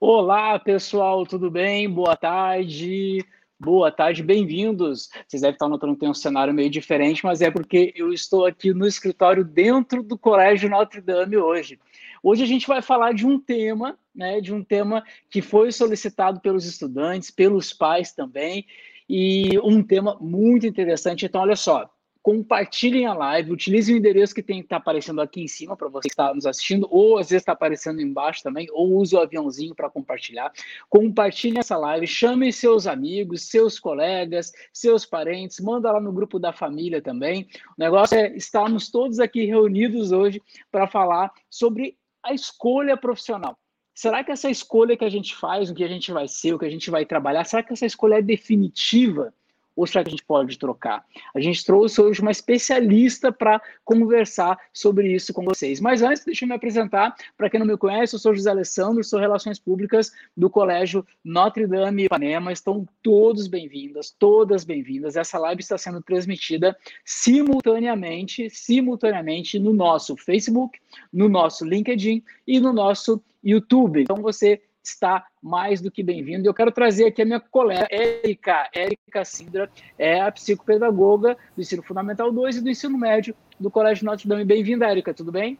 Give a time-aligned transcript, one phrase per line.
[0.00, 1.90] Olá, pessoal, tudo bem?
[1.90, 3.24] Boa tarde.
[3.64, 5.08] Boa tarde, bem-vindos.
[5.26, 8.44] Vocês devem estar notando que tem um cenário meio diferente, mas é porque eu estou
[8.44, 11.80] aqui no escritório dentro do Colégio Notre Dame hoje.
[12.22, 16.40] Hoje a gente vai falar de um tema, né, de um tema que foi solicitado
[16.40, 18.66] pelos estudantes, pelos pais também,
[19.08, 21.24] e um tema muito interessante.
[21.24, 21.88] Então, olha só,
[22.24, 25.76] compartilhem a live, utilizem o endereço que tem que estar tá aparecendo aqui em cima
[25.76, 29.14] para você que está nos assistindo, ou às vezes está aparecendo embaixo também, ou use
[29.14, 30.50] o aviãozinho para compartilhar.
[30.88, 36.50] Compartilhem essa live, chamem seus amigos, seus colegas, seus parentes, manda lá no grupo da
[36.50, 37.46] família também.
[37.76, 40.40] O negócio é estarmos todos aqui reunidos hoje
[40.72, 43.54] para falar sobre a escolha profissional.
[43.94, 46.58] Será que essa escolha que a gente faz, o que a gente vai ser, o
[46.58, 49.34] que a gente vai trabalhar, será que essa escolha é definitiva?
[49.76, 51.04] Ou será que a gente pode trocar?
[51.34, 55.80] A gente trouxe hoje uma especialista para conversar sobre isso com vocês.
[55.80, 57.14] Mas antes, deixa eu me apresentar.
[57.36, 61.66] Para quem não me conhece, eu sou José Alessandro, sou Relações Públicas do Colégio Notre
[61.66, 62.52] Dame Ipanema.
[62.52, 65.16] Estão todos bem-vindas, todas bem-vindas.
[65.16, 70.78] Essa live está sendo transmitida simultaneamente, simultaneamente no nosso Facebook,
[71.12, 74.02] no nosso LinkedIn e no nosso YouTube.
[74.02, 76.46] Então você está mais do que bem-vindo.
[76.46, 81.82] Eu quero trazer aqui a minha colega, Érica, Érica Sindra, é a psicopedagoga do ensino
[81.82, 84.44] fundamental 2 e do ensino médio do Colégio Notre Dame.
[84.44, 85.58] Bem-vinda, Érica, tudo bem?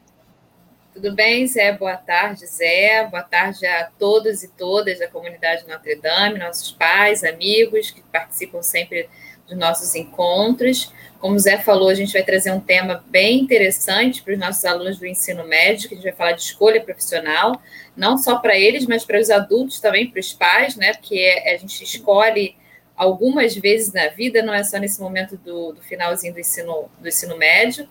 [0.93, 1.73] Tudo bem, Zé?
[1.73, 3.09] Boa tarde, Zé.
[3.11, 8.63] Boa tarde a todos e todas da comunidade Notre Dame, nossos pais, amigos que participam
[8.63, 9.09] sempre
[9.49, 10.93] dos nossos encontros.
[11.19, 14.65] Como o Zé falou, a gente vai trazer um tema bem interessante para os nossos
[14.65, 17.61] alunos do ensino médio, que a gente vai falar de escolha profissional,
[17.97, 20.93] não só para eles, mas para os adultos também, para os pais, né?
[20.93, 22.57] Porque a gente escolhe
[22.97, 27.09] algumas vezes na vida, não é só nesse momento do, do finalzinho do ensino, do
[27.09, 27.89] ensino médio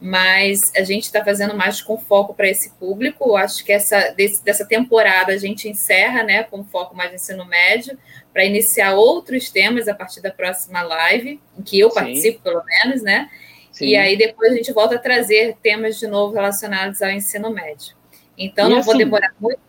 [0.00, 3.36] mas a gente está fazendo mais com foco para esse público.
[3.36, 7.44] Acho que essa desse, dessa temporada a gente encerra, né, com foco mais no ensino
[7.44, 7.98] médio,
[8.32, 11.94] para iniciar outros temas a partir da próxima live, em que eu Sim.
[11.94, 13.28] participo, pelo menos, né?
[13.72, 13.86] Sim.
[13.86, 17.96] E aí depois a gente volta a trazer temas de novo relacionados ao ensino médio.
[18.36, 19.60] Então, e não assim, vou demorar muito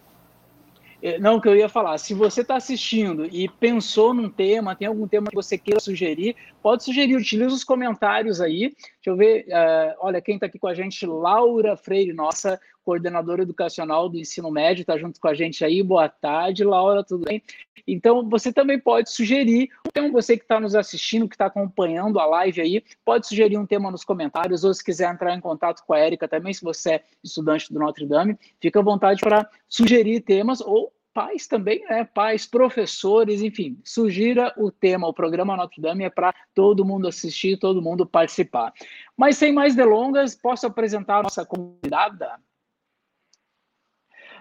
[1.01, 4.87] é, não, que eu ia falar, se você está assistindo e pensou num tema, tem
[4.87, 8.75] algum tema que você queira sugerir, pode sugerir, utilize os comentários aí.
[8.75, 13.43] Deixa eu ver, uh, olha, quem está aqui com a gente, Laura Freire, nossa coordenadora
[13.43, 15.81] educacional do ensino médio, está junto com a gente aí.
[15.83, 17.41] Boa tarde, Laura, tudo bem?
[17.87, 22.25] Então, você também pode sugerir, então você que está nos assistindo, que está acompanhando a
[22.25, 25.93] live aí, pode sugerir um tema nos comentários, ou se quiser entrar em contato com
[25.93, 30.21] a Érica também, se você é estudante do Notre Dame, fica à vontade para sugerir
[30.21, 32.05] temas ou pais também, né?
[32.05, 35.07] Pais, professores, enfim, sugira o tema.
[35.07, 38.71] O programa Notre Dame é para todo mundo assistir, todo mundo participar.
[39.17, 42.39] Mas sem mais delongas, posso apresentar a nossa convidada?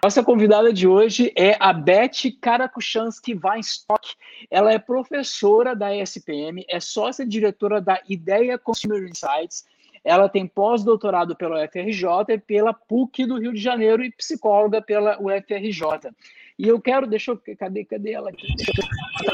[0.01, 4.15] Nossa convidada de hoje é a Beth Karakuchansky Weinstock.
[4.49, 9.65] Ela é professora da ESPM, é sócia-diretora da Ideia Consumer Insights.
[10.01, 15.21] Ela tem pós-doutorado pela UFRJ e pela PUC do Rio de Janeiro e psicóloga pela
[15.21, 16.11] UFRJ.
[16.57, 18.31] E eu quero, deixa eu, cadê, cadê ela?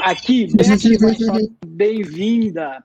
[0.02, 0.48] Aqui,
[1.64, 2.82] bem-vinda.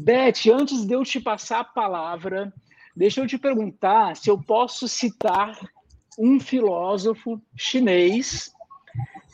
[0.00, 2.52] Beth, antes de eu te passar a palavra,
[2.96, 5.56] deixa eu te perguntar se eu posso citar
[6.18, 8.52] um filósofo chinês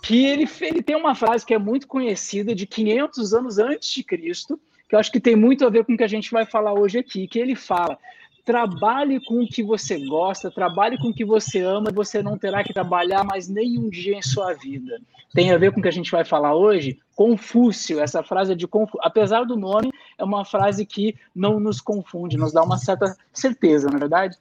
[0.02, 4.02] que ele, ele tem uma frase que é muito conhecida de 500 anos antes de
[4.02, 4.58] Cristo,
[4.88, 6.72] que eu acho que tem muito a ver com o que a gente vai falar
[6.72, 7.98] hoje aqui, que ele fala:
[8.44, 12.64] trabalhe com o que você gosta, trabalhe com o que você ama, você não terá
[12.64, 15.00] que trabalhar mais nenhum dia em sua vida.
[15.34, 16.98] Tem a ver com o que a gente vai falar hoje?
[17.14, 21.80] Confúcio, essa frase é de Confúcio, apesar do nome, é uma frase que não nos
[21.80, 24.38] confunde, nos dá uma certa certeza, não é verdade?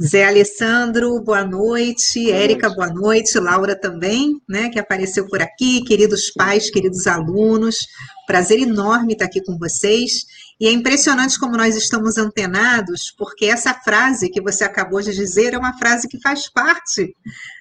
[0.00, 2.30] Zé Alessandro, boa noite.
[2.30, 3.36] Érica, boa noite.
[3.40, 5.82] Laura também, né, que apareceu por aqui.
[5.82, 7.78] Queridos pais, queridos alunos,
[8.24, 10.24] prazer enorme estar aqui com vocês.
[10.60, 15.54] E é impressionante como nós estamos antenados, porque essa frase que você acabou de dizer
[15.54, 17.12] é uma frase que faz parte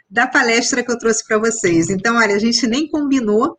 [0.07, 1.89] da palestra que eu trouxe para vocês.
[1.89, 3.57] Então, olha, a gente nem combinou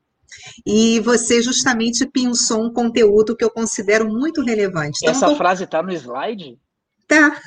[0.64, 4.98] e você justamente pensou um conteúdo que eu considero muito relevante.
[5.02, 5.36] Então, Essa tô...
[5.36, 6.56] frase está no slide?
[7.08, 7.40] Tá.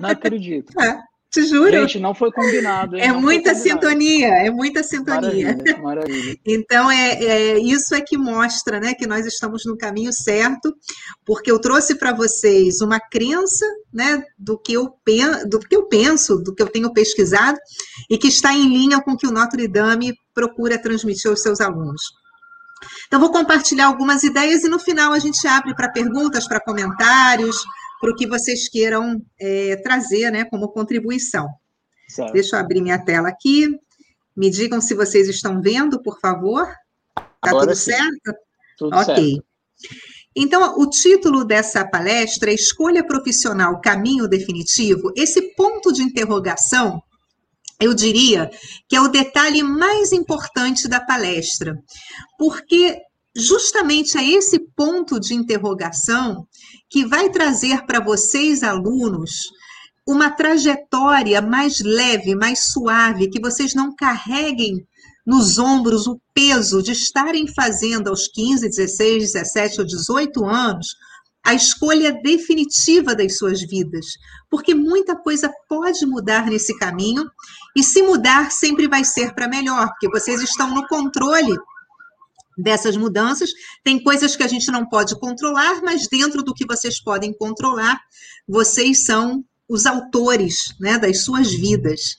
[0.00, 0.72] Não acredito.
[0.72, 1.02] Tá.
[1.30, 1.70] Te juro.
[1.70, 2.96] Gente, não foi combinado.
[2.96, 5.48] É muita sintonia, é muita sintonia.
[5.48, 6.38] Maravilha, maravilha.
[6.46, 10.74] Então, é, é, isso é que mostra né, que nós estamos no caminho certo,
[11.26, 14.88] porque eu trouxe para vocês uma crença né, do, que eu,
[15.46, 17.58] do que eu penso, do que eu tenho pesquisado,
[18.08, 21.60] e que está em linha com o que o Notre Dame procura transmitir aos seus
[21.60, 22.00] alunos.
[23.06, 27.62] Então, vou compartilhar algumas ideias e no final a gente abre para perguntas, para comentários,
[28.00, 31.48] para o que vocês queiram é, trazer né, como contribuição.
[32.08, 32.32] Certo.
[32.32, 33.68] Deixa eu abrir minha tela aqui.
[34.36, 36.68] Me digam se vocês estão vendo, por favor.
[37.16, 37.92] Está tudo sim.
[37.92, 38.34] certo?
[38.78, 39.14] Tudo ok.
[39.14, 39.46] Certo.
[40.38, 45.10] Então, o título dessa palestra é Escolha Profissional Caminho Definitivo.
[45.16, 47.02] Esse ponto de interrogação,
[47.80, 48.50] eu diria
[48.86, 51.82] que é o detalhe mais importante da palestra,
[52.38, 52.98] porque
[53.36, 56.46] justamente a esse ponto de interrogação
[56.88, 59.50] que vai trazer para vocês, alunos,
[60.06, 64.86] uma trajetória mais leve, mais suave, que vocês não carreguem
[65.26, 70.86] nos ombros o peso de estarem fazendo aos 15, 16, 17 ou 18 anos
[71.44, 74.06] a escolha definitiva das suas vidas,
[74.50, 77.24] porque muita coisa pode mudar nesse caminho
[77.76, 81.56] e se mudar sempre vai ser para melhor, porque vocês estão no controle
[82.56, 83.50] dessas mudanças.
[83.84, 88.00] Tem coisas que a gente não pode controlar, mas dentro do que vocês podem controlar,
[88.48, 92.16] vocês são os autores né, das suas vidas.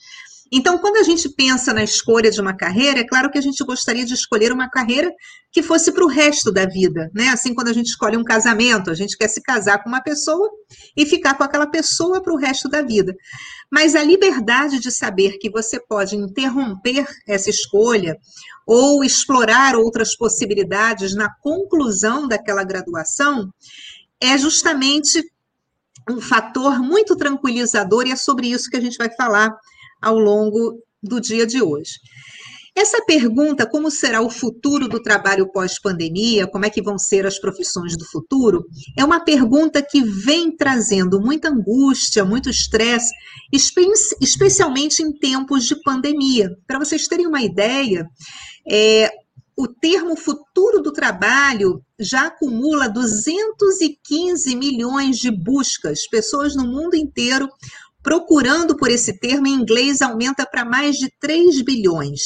[0.50, 3.62] Então, quando a gente pensa na escolha de uma carreira, é claro que a gente
[3.64, 5.12] gostaria de escolher uma carreira
[5.52, 7.28] que fosse para o resto da vida, né?
[7.28, 10.48] Assim, quando a gente escolhe um casamento, a gente quer se casar com uma pessoa
[10.96, 13.14] e ficar com aquela pessoa para o resto da vida.
[13.70, 18.16] Mas a liberdade de saber que você pode interromper essa escolha
[18.66, 23.50] ou explorar outras possibilidades na conclusão daquela graduação
[24.20, 25.22] é justamente
[26.10, 29.54] um fator muito tranquilizador e é sobre isso que a gente vai falar
[30.00, 31.92] ao longo do dia de hoje.
[32.78, 37.36] Essa pergunta, como será o futuro do trabalho pós-pandemia, como é que vão ser as
[37.36, 38.64] profissões do futuro,
[38.96, 43.12] é uma pergunta que vem trazendo muita angústia, muito estresse,
[43.52, 46.56] especialmente em tempos de pandemia.
[46.68, 48.06] Para vocês terem uma ideia,
[48.70, 49.10] é,
[49.56, 57.48] o termo futuro do trabalho já acumula 215 milhões de buscas, pessoas no mundo inteiro
[58.02, 62.20] procurando por esse termo em inglês aumenta para mais de 3 bilhões.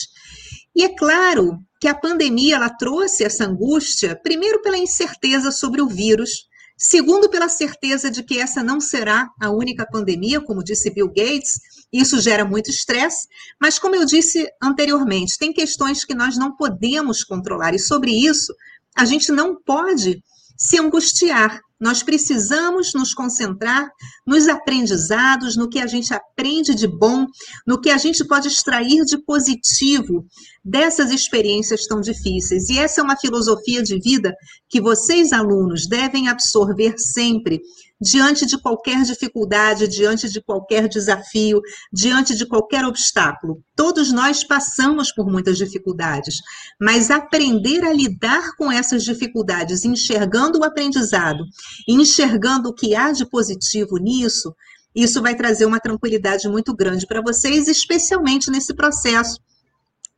[0.74, 5.88] E é claro que a pandemia ela trouxe essa angústia, primeiro pela incerteza sobre o
[5.88, 6.46] vírus,
[6.78, 11.60] segundo pela certeza de que essa não será a única pandemia, como disse Bill Gates,
[11.92, 13.26] isso gera muito estresse,
[13.60, 18.54] mas como eu disse anteriormente, tem questões que nós não podemos controlar e sobre isso
[18.96, 20.22] a gente não pode
[20.56, 21.60] se angustiar.
[21.80, 23.88] Nós precisamos nos concentrar
[24.24, 27.26] nos aprendizados, no que a gente aprende de bom,
[27.66, 30.24] no que a gente pode extrair de positivo
[30.64, 32.68] dessas experiências tão difíceis.
[32.68, 34.32] E essa é uma filosofia de vida
[34.68, 37.60] que vocês, alunos, devem absorver sempre
[38.02, 41.60] diante de qualquer dificuldade, diante de qualquer desafio,
[41.92, 43.62] diante de qualquer obstáculo.
[43.76, 46.38] Todos nós passamos por muitas dificuldades,
[46.80, 51.44] mas aprender a lidar com essas dificuldades, enxergando o aprendizado,
[51.88, 54.52] enxergando o que há de positivo nisso,
[54.94, 59.38] isso vai trazer uma tranquilidade muito grande para vocês, especialmente nesse processo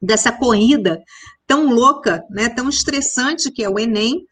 [0.00, 1.00] dessa corrida
[1.46, 4.24] tão louca, né, tão estressante que é o Enem,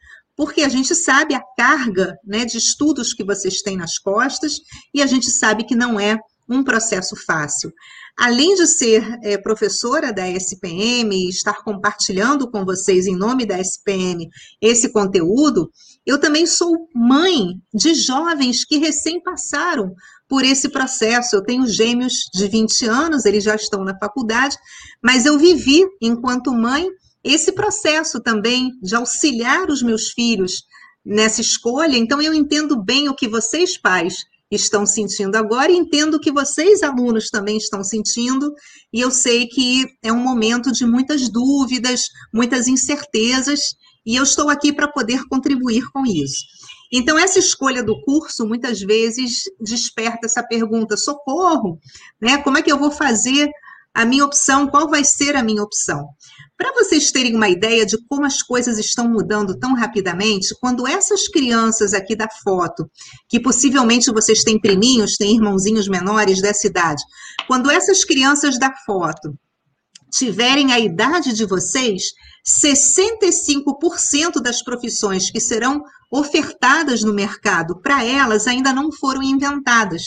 [0.42, 4.54] porque a gente sabe a carga né, de estudos que vocês têm nas costas
[4.92, 6.18] e a gente sabe que não é
[6.48, 7.72] um processo fácil.
[8.18, 13.60] Além de ser é, professora da SPM e estar compartilhando com vocês, em nome da
[13.60, 14.28] SPM,
[14.60, 15.70] esse conteúdo,
[16.04, 19.94] eu também sou mãe de jovens que recém passaram
[20.28, 21.36] por esse processo.
[21.36, 24.56] Eu tenho gêmeos de 20 anos, eles já estão na faculdade,
[25.00, 26.88] mas eu vivi, enquanto mãe,
[27.24, 30.64] esse processo também de auxiliar os meus filhos
[31.04, 31.96] nessa escolha.
[31.96, 34.16] Então, eu entendo bem o que vocês, pais,
[34.50, 38.52] estão sentindo agora e entendo o que vocês, alunos, também estão sentindo.
[38.92, 42.02] E eu sei que é um momento de muitas dúvidas,
[42.32, 43.74] muitas incertezas,
[44.04, 46.44] e eu estou aqui para poder contribuir com isso.
[46.92, 51.78] Então, essa escolha do curso muitas vezes desperta essa pergunta: socorro,
[52.20, 52.38] né?
[52.38, 53.50] Como é que eu vou fazer
[53.94, 54.68] a minha opção?
[54.68, 56.08] Qual vai ser a minha opção?
[56.56, 61.28] Para vocês terem uma ideia de como as coisas estão mudando tão rapidamente, quando essas
[61.28, 62.88] crianças aqui da foto,
[63.28, 67.02] que possivelmente vocês têm priminhos, têm irmãozinhos menores dessa idade,
[67.46, 69.34] quando essas crianças da foto
[70.12, 72.04] tiverem a idade de vocês,
[72.64, 80.02] 65% das profissões que serão ofertadas no mercado para elas ainda não foram inventadas.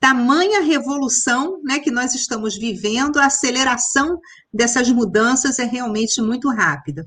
[0.00, 4.18] Tamanha revolução né, que nós estamos vivendo, a aceleração
[4.52, 7.04] dessas mudanças é realmente muito rápida.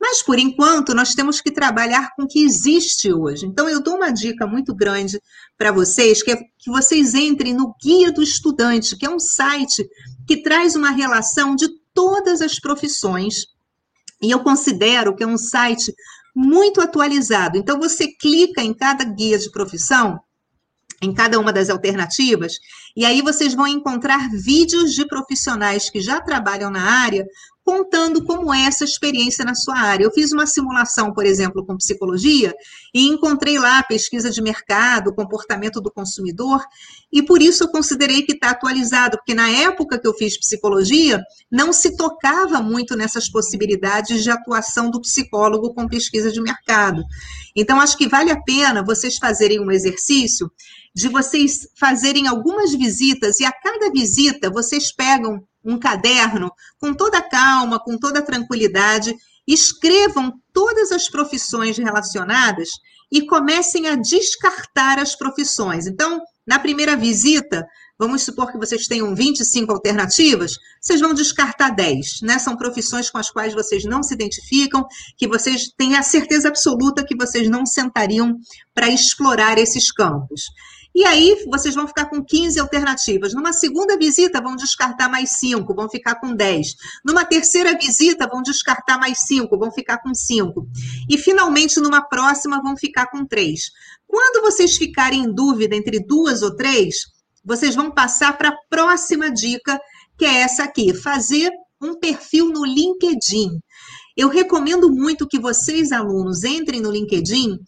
[0.00, 3.46] Mas, por enquanto, nós temos que trabalhar com o que existe hoje.
[3.46, 5.20] Então, eu dou uma dica muito grande
[5.56, 9.88] para vocês, que é que vocês entrem no Guia do Estudante, que é um site
[10.26, 13.46] que traz uma relação de todas as profissões.
[14.20, 15.92] E eu considero que é um site
[16.34, 17.56] muito atualizado.
[17.56, 20.18] Então, você clica em cada guia de profissão
[21.02, 22.54] em cada uma das alternativas,
[22.96, 27.26] e aí vocês vão encontrar vídeos de profissionais que já trabalham na área
[27.64, 30.04] contando como é essa experiência na sua área.
[30.04, 32.52] Eu fiz uma simulação, por exemplo, com psicologia
[32.92, 36.60] e encontrei lá pesquisa de mercado, comportamento do consumidor,
[37.12, 41.22] e por isso eu considerei que está atualizado, porque na época que eu fiz psicologia,
[41.50, 47.04] não se tocava muito nessas possibilidades de atuação do psicólogo com pesquisa de mercado.
[47.54, 50.50] Então, acho que vale a pena vocês fazerem um exercício
[50.94, 57.22] de vocês fazerem algumas visitas e a cada visita vocês pegam um caderno com toda
[57.22, 59.14] calma, com toda tranquilidade,
[59.46, 62.68] escrevam todas as profissões relacionadas
[63.10, 65.86] e comecem a descartar as profissões.
[65.86, 67.64] Então, na primeira visita,
[67.98, 72.38] vamos supor que vocês tenham 25 alternativas, vocês vão descartar 10, né?
[72.38, 74.84] São profissões com as quais vocês não se identificam,
[75.16, 78.36] que vocês têm a certeza absoluta que vocês não sentariam
[78.74, 80.46] para explorar esses campos.
[80.94, 83.32] E aí vocês vão ficar com 15 alternativas.
[83.32, 86.66] Numa segunda visita, vão descartar mais 5, vão ficar com 10.
[87.04, 90.66] Numa terceira visita, vão descartar mais 5, vão ficar com 5.
[91.08, 93.60] E finalmente, numa próxima, vão ficar com 3.
[94.06, 96.96] Quando vocês ficarem em dúvida entre duas ou três,
[97.42, 99.80] vocês vão passar para a próxima dica,
[100.18, 103.58] que é essa aqui: fazer um perfil no LinkedIn.
[104.16, 107.58] Eu recomendo muito que vocês, alunos, entrem no LinkedIn.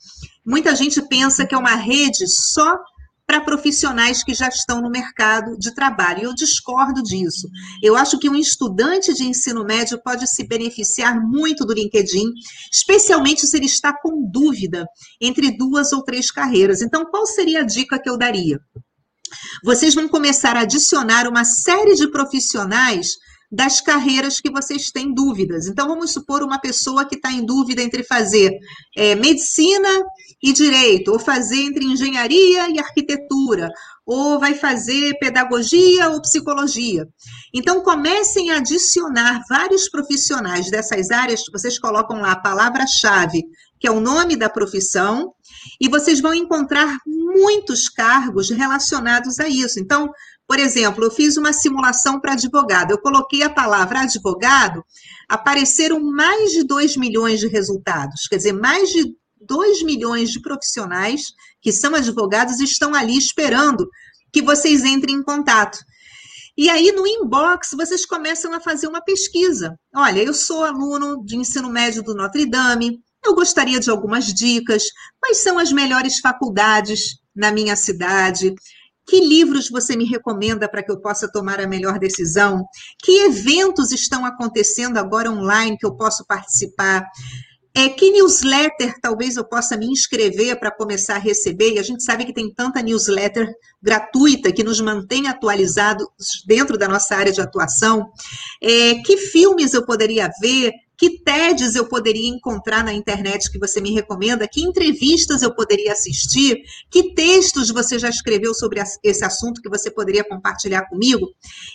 [0.45, 2.79] Muita gente pensa que é uma rede só
[3.27, 6.21] para profissionais que já estão no mercado de trabalho.
[6.21, 7.49] E eu discordo disso.
[7.83, 12.27] Eu acho que um estudante de ensino médio pode se beneficiar muito do LinkedIn,
[12.73, 14.87] especialmente se ele está com dúvida
[15.21, 16.83] entre duas ou três carreiras.
[16.83, 18.59] Então, qual seria a dica que eu daria?
[19.65, 23.09] Vocês vão começar a adicionar uma série de profissionais
[23.51, 25.67] das carreiras que vocês têm dúvidas.
[25.67, 28.51] Então, vamos supor uma pessoa que está em dúvida entre fazer
[28.97, 29.89] é, medicina
[30.43, 33.71] e direito, ou fazer entre engenharia e arquitetura,
[34.07, 37.09] ou vai fazer pedagogia ou psicologia.
[37.53, 43.43] Então, comecem a adicionar vários profissionais dessas áreas, vocês colocam lá a palavra-chave,
[43.81, 45.33] que é o nome da profissão,
[45.81, 49.81] e vocês vão encontrar muitos cargos relacionados a isso.
[49.81, 50.11] Então,
[50.47, 54.85] por exemplo, eu fiz uma simulação para advogado, eu coloquei a palavra advogado,
[55.29, 59.15] apareceram mais de 2 milhões de resultados, quer dizer, mais de
[59.47, 63.89] 2 milhões de profissionais que são advogados estão ali esperando
[64.33, 65.79] que vocês entrem em contato.
[66.57, 69.77] E aí, no inbox, vocês começam a fazer uma pesquisa.
[69.95, 74.85] Olha, eu sou aluno de ensino médio do Notre Dame, eu gostaria de algumas dicas.
[75.21, 78.55] Quais são as melhores faculdades na minha cidade?
[79.07, 82.65] Que livros você me recomenda para que eu possa tomar a melhor decisão?
[83.03, 87.05] Que eventos estão acontecendo agora online que eu posso participar?
[87.77, 91.73] É, que newsletter talvez eu possa me inscrever para começar a receber?
[91.73, 93.53] E a gente sabe que tem tanta newsletter
[93.83, 96.07] gratuita que nos mantém atualizados
[96.47, 98.09] dentro da nossa área de atuação.
[98.63, 100.73] É, que filmes eu poderia ver?
[100.97, 104.47] Que TEDs eu poderia encontrar na internet que você me recomenda?
[104.47, 106.63] Que entrevistas eu poderia assistir?
[106.91, 111.29] Que textos você já escreveu sobre esse assunto que você poderia compartilhar comigo?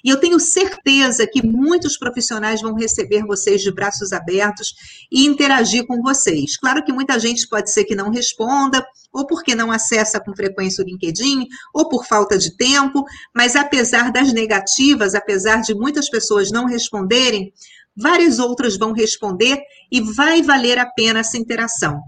[0.03, 4.73] E eu tenho certeza que muitos profissionais vão receber vocês de braços abertos
[5.11, 6.57] e interagir com vocês.
[6.57, 10.83] Claro que muita gente pode ser que não responda, ou porque não acessa com frequência
[10.83, 13.03] o LinkedIn, ou por falta de tempo,
[13.35, 17.51] mas apesar das negativas, apesar de muitas pessoas não responderem,
[17.95, 19.59] várias outras vão responder
[19.91, 21.99] e vai valer a pena essa interação.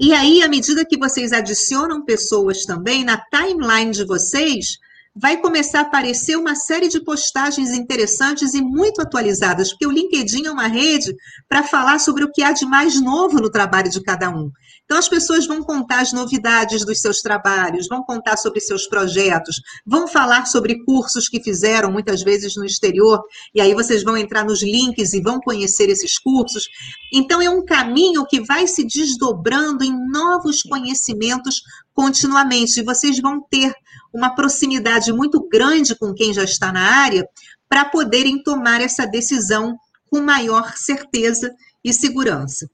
[0.00, 4.78] E aí, à medida que vocês adicionam pessoas também na timeline de vocês,
[5.14, 10.46] vai começar a aparecer uma série de postagens interessantes e muito atualizadas, porque o LinkedIn
[10.46, 11.14] é uma rede
[11.48, 14.50] para falar sobre o que há de mais novo no trabalho de cada um.
[14.88, 19.60] Então, as pessoas vão contar as novidades dos seus trabalhos, vão contar sobre seus projetos,
[19.86, 23.22] vão falar sobre cursos que fizeram, muitas vezes no exterior,
[23.54, 26.64] e aí vocês vão entrar nos links e vão conhecer esses cursos.
[27.12, 31.60] Então, é um caminho que vai se desdobrando em novos conhecimentos
[31.92, 33.74] continuamente, e vocês vão ter
[34.10, 37.28] uma proximidade muito grande com quem já está na área
[37.68, 39.76] para poderem tomar essa decisão
[40.10, 41.54] com maior certeza
[41.84, 42.66] e segurança.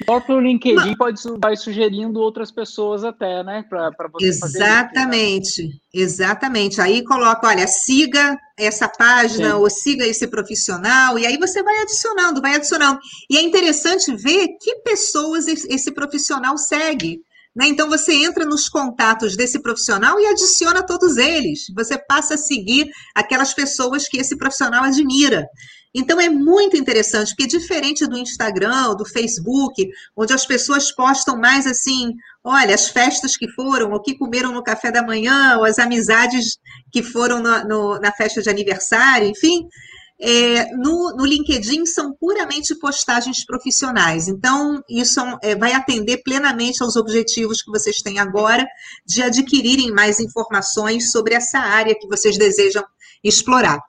[0.00, 3.64] O próprio LinkedIn pode, vai sugerindo outras pessoas até, né?
[3.68, 6.80] Para você Exatamente, fazer exatamente.
[6.80, 9.54] Aí coloca, olha, siga essa página Sim.
[9.54, 13.00] ou siga esse profissional, e aí você vai adicionando, vai adicionando.
[13.28, 17.20] E é interessante ver que pessoas esse profissional segue.
[17.58, 17.66] Né?
[17.66, 21.64] Então, você entra nos contatos desse profissional e adiciona todos eles.
[21.74, 25.44] Você passa a seguir aquelas pessoas que esse profissional admira.
[25.94, 31.66] Então, é muito interessante, porque diferente do Instagram, do Facebook, onde as pessoas postam mais
[31.66, 32.12] assim,
[32.44, 36.58] olha, as festas que foram, o que comeram no café da manhã, ou as amizades
[36.92, 39.66] que foram no, no, na festa de aniversário, enfim,
[40.20, 44.26] é, no, no, LinkedIn são puramente postagens profissionais.
[44.26, 48.66] Então, isso é, vai atender plenamente aos objetivos que vocês têm agora
[49.06, 52.84] de adquirirem mais informações sobre essa área que vocês desejam
[53.22, 53.80] explorar.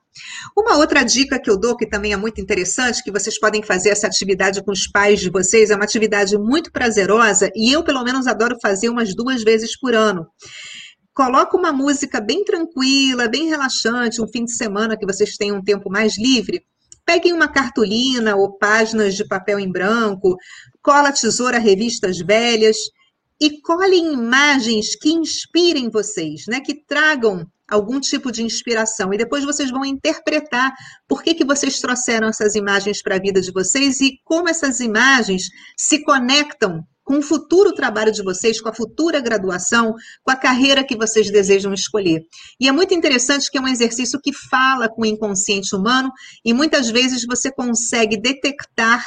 [0.58, 3.90] Uma outra dica que eu dou, que também é muito interessante, que vocês podem fazer
[3.90, 8.04] essa atividade com os pais de vocês, é uma atividade muito prazerosa e eu, pelo
[8.04, 10.28] menos, adoro fazer umas duas vezes por ano
[11.20, 15.62] coloca uma música bem tranquila, bem relaxante, um fim de semana que vocês tenham um
[15.62, 16.64] tempo mais livre.
[17.06, 20.38] Peguem uma cartolina ou páginas de papel em branco,
[20.82, 22.78] cola tesoura revistas velhas
[23.38, 26.62] e colhem imagens que inspirem vocês, né?
[26.62, 29.14] Que tragam algum tipo de inspiração.
[29.14, 30.74] E depois vocês vão interpretar
[31.08, 34.80] por que, que vocês trouxeram essas imagens para a vida de vocês e como essas
[34.80, 40.36] imagens se conectam com o futuro trabalho de vocês, com a futura graduação, com a
[40.36, 42.22] carreira que vocês desejam escolher.
[42.60, 46.12] E é muito interessante que é um exercício que fala com o inconsciente humano
[46.46, 49.04] e muitas vezes você consegue detectar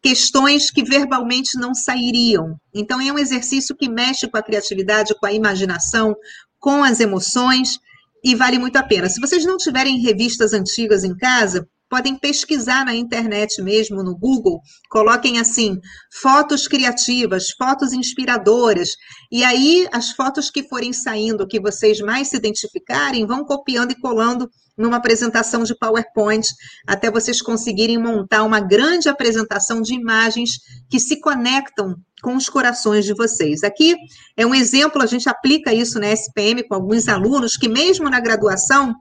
[0.00, 2.54] questões que verbalmente não sairiam.
[2.72, 6.14] Então, é um exercício que mexe com a criatividade, com a imaginação,
[6.56, 7.78] com as emoções
[8.24, 9.08] e vale muito a pena.
[9.08, 14.60] Se vocês não tiverem revistas antigas em casa, podem pesquisar na internet mesmo, no Google,
[14.88, 15.76] coloquem assim,
[16.12, 18.90] fotos criativas, fotos inspiradoras,
[19.30, 24.00] e aí as fotos que forem saindo, que vocês mais se identificarem, vão copiando e
[24.00, 24.48] colando
[24.78, 26.46] numa apresentação de PowerPoint,
[26.86, 30.52] até vocês conseguirem montar uma grande apresentação de imagens
[30.88, 33.62] que se conectam com os corações de vocês.
[33.62, 33.96] Aqui
[34.36, 38.20] é um exemplo, a gente aplica isso na SPM com alguns alunos que mesmo na
[38.20, 38.94] graduação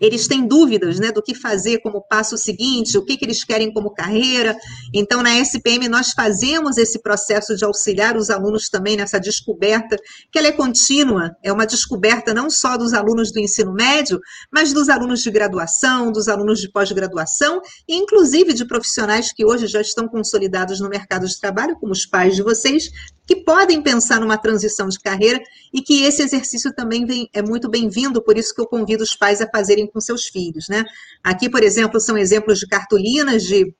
[0.00, 3.72] eles têm dúvidas né, do que fazer como passo seguinte, o que, que eles querem
[3.72, 4.56] como carreira.
[4.92, 9.96] Então, na SPM, nós fazemos esse processo de auxiliar os alunos também nessa descoberta,
[10.30, 14.20] que ela é contínua, é uma descoberta não só dos alunos do ensino médio,
[14.52, 19.66] mas dos alunos de graduação, dos alunos de pós-graduação, e inclusive de profissionais que hoje
[19.66, 22.90] já estão consolidados no mercado de trabalho, como os pais de vocês,
[23.26, 25.40] que podem pensar numa transição de carreira
[25.72, 29.14] e que esse exercício também vem, é muito bem-vindo, por isso que eu convido os
[29.14, 30.84] pais a fazerem com seus filhos, né?
[31.22, 33.72] Aqui, por exemplo, são exemplos de cartolinas de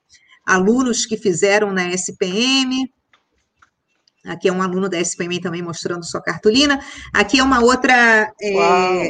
[0.45, 2.89] alunos que fizeram na SPM.
[4.25, 6.79] Aqui é um aluno da SPM também mostrando sua cartolina.
[7.13, 8.31] Aqui é uma outra.
[8.41, 9.07] É,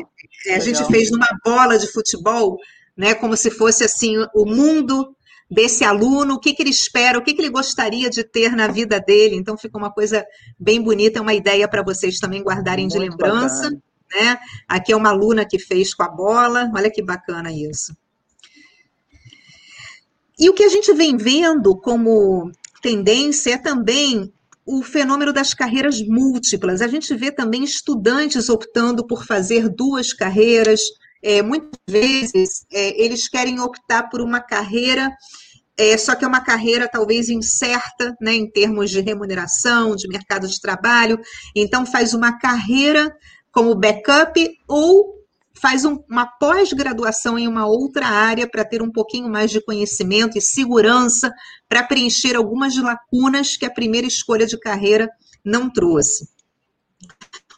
[0.48, 2.58] é a gente fez numa bola de futebol,
[2.98, 3.14] né?
[3.14, 5.16] Como se fosse assim o mundo
[5.54, 8.68] desse aluno, o que, que ele espera, o que, que ele gostaria de ter na
[8.68, 9.36] vida dele.
[9.36, 10.26] Então, fica uma coisa
[10.60, 13.70] bem bonita, é uma ideia para vocês também guardarem Muito de lembrança.
[13.70, 14.38] Né?
[14.68, 17.96] Aqui é uma aluna que fez com a bola, olha que bacana isso.
[20.40, 24.32] E o que a gente vem vendo como tendência é também
[24.66, 26.82] o fenômeno das carreiras múltiplas.
[26.82, 30.82] A gente vê também estudantes optando por fazer duas carreiras.
[31.22, 35.12] É, muitas vezes é, eles querem optar por uma carreira
[35.78, 40.48] é, só que é uma carreira talvez incerta, né, em termos de remuneração, de mercado
[40.48, 41.20] de trabalho.
[41.56, 43.16] Então, faz uma carreira
[43.52, 45.24] como backup ou
[45.60, 50.38] faz um, uma pós-graduação em uma outra área para ter um pouquinho mais de conhecimento
[50.38, 51.32] e segurança
[51.70, 55.10] para preencher algumas lacunas que a primeira escolha de carreira
[55.44, 56.28] não trouxe.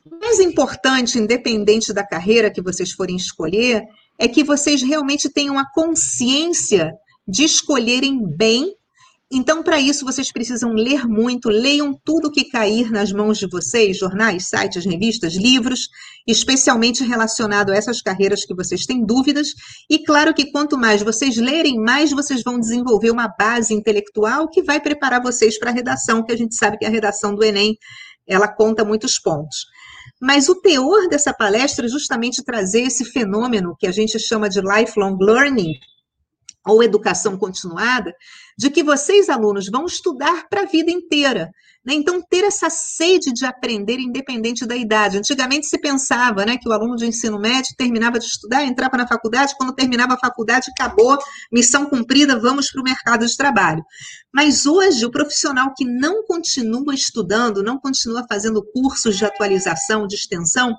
[0.06, 3.84] O mais importante, independente da carreira que vocês forem escolher,
[4.20, 6.94] é que vocês realmente tenham a consciência
[7.28, 8.74] de escolherem bem.
[9.32, 13.98] Então, para isso, vocês precisam ler muito, leiam tudo que cair nas mãos de vocês,
[13.98, 15.90] jornais, sites, revistas, livros,
[16.28, 19.50] especialmente relacionado a essas carreiras que vocês têm dúvidas.
[19.90, 24.62] E claro que quanto mais vocês lerem, mais vocês vão desenvolver uma base intelectual que
[24.62, 27.76] vai preparar vocês para a redação, que a gente sabe que a redação do Enem,
[28.28, 29.66] ela conta muitos pontos.
[30.22, 34.62] Mas o teor dessa palestra é justamente trazer esse fenômeno que a gente chama de
[34.62, 35.74] lifelong learning,
[36.66, 38.16] ou educação continuada,
[38.58, 41.52] de que vocês, alunos, vão estudar para a vida inteira.
[41.86, 41.94] Né?
[41.94, 45.18] Então, ter essa sede de aprender independente da idade.
[45.18, 49.08] Antigamente se pensava né, que o aluno de ensino médio terminava de estudar, entrava na
[49.08, 51.18] faculdade, quando terminava a faculdade, acabou,
[51.52, 53.84] missão cumprida, vamos para o mercado de trabalho.
[54.34, 60.16] Mas hoje, o profissional que não continua estudando, não continua fazendo cursos de atualização, de
[60.16, 60.76] extensão,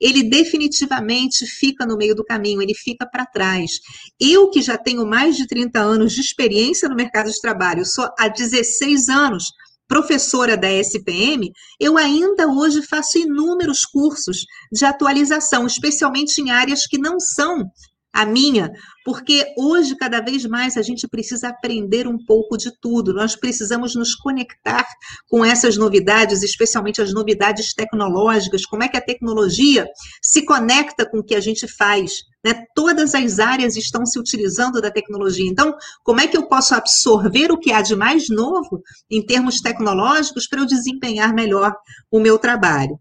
[0.00, 3.80] ele definitivamente fica no meio do caminho, ele fica para trás.
[4.20, 8.08] Eu, que já tenho mais de 30 anos de experiência no mercado de trabalho, sou
[8.18, 9.52] há 16 anos
[9.88, 16.98] professora da SPM, eu ainda hoje faço inúmeros cursos de atualização, especialmente em áreas que
[16.98, 17.70] não são
[18.18, 18.72] a minha,
[19.04, 23.14] porque hoje, cada vez mais, a gente precisa aprender um pouco de tudo.
[23.14, 24.84] Nós precisamos nos conectar
[25.28, 29.86] com essas novidades, especialmente as novidades tecnológicas, como é que a tecnologia
[30.20, 32.10] se conecta com o que a gente faz.
[32.44, 32.64] Né?
[32.74, 35.48] Todas as áreas estão se utilizando da tecnologia.
[35.48, 39.60] Então, como é que eu posso absorver o que há de mais novo em termos
[39.60, 41.72] tecnológicos para eu desempenhar melhor
[42.10, 42.98] o meu trabalho?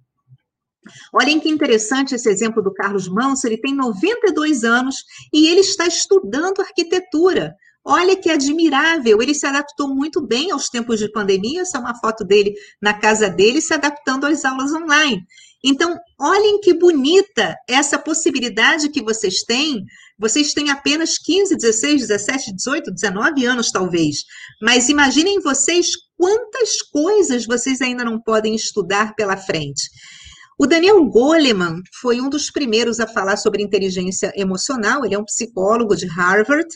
[1.14, 4.96] Olhem que interessante esse exemplo do Carlos Manso, ele tem 92 anos
[5.34, 7.56] e ele está estudando arquitetura.
[7.90, 11.96] Olha que admirável, ele se adaptou muito bem aos tempos de pandemia, essa é uma
[11.96, 15.26] foto dele na casa dele, se adaptando às aulas online.
[15.64, 19.86] Então, olhem que bonita essa possibilidade que vocês têm.
[20.20, 24.18] Vocês têm apenas 15, 16, 17, 18, 19 anos, talvez.
[24.62, 29.90] Mas imaginem vocês quantas coisas vocês ainda não podem estudar pela frente.
[30.60, 35.24] O Daniel Goleman foi um dos primeiros a falar sobre inteligência emocional, ele é um
[35.24, 36.68] psicólogo de Harvard,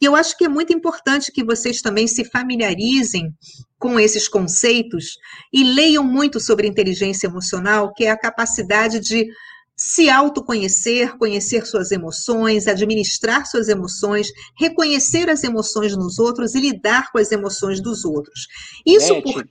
[0.00, 3.32] e eu acho que é muito importante que vocês também se familiarizem
[3.78, 5.16] com esses conceitos
[5.52, 9.28] e leiam muito sobre inteligência emocional, que é a capacidade de
[9.76, 17.10] se autoconhecer, conhecer suas emoções, administrar suas emoções, reconhecer as emoções nos outros e lidar
[17.10, 18.46] com as emoções dos outros.
[18.84, 19.48] Isso porque.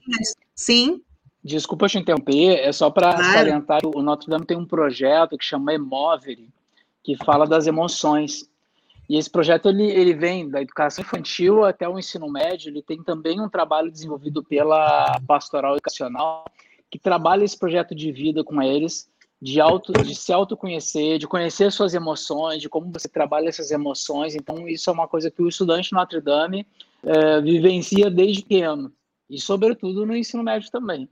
[0.54, 1.00] Sim.
[1.42, 3.32] Desculpa te interromper, é só para claro.
[3.32, 6.48] salientar o Notre Dame tem um projeto que chama Emovere,
[7.02, 8.48] que fala das emoções.
[9.08, 12.70] E esse projeto ele, ele vem da educação infantil até o ensino médio.
[12.70, 16.44] Ele tem também um trabalho desenvolvido pela Pastoral Educacional,
[16.90, 21.72] que trabalha esse projeto de vida com eles, de, auto, de se autoconhecer, de conhecer
[21.72, 24.34] suas emoções, de como você trabalha essas emoções.
[24.34, 26.66] Então, isso é uma coisa que o estudante Notre Dame
[27.02, 28.92] é, vivencia desde pequeno,
[29.28, 31.08] e, sobretudo, no ensino médio também.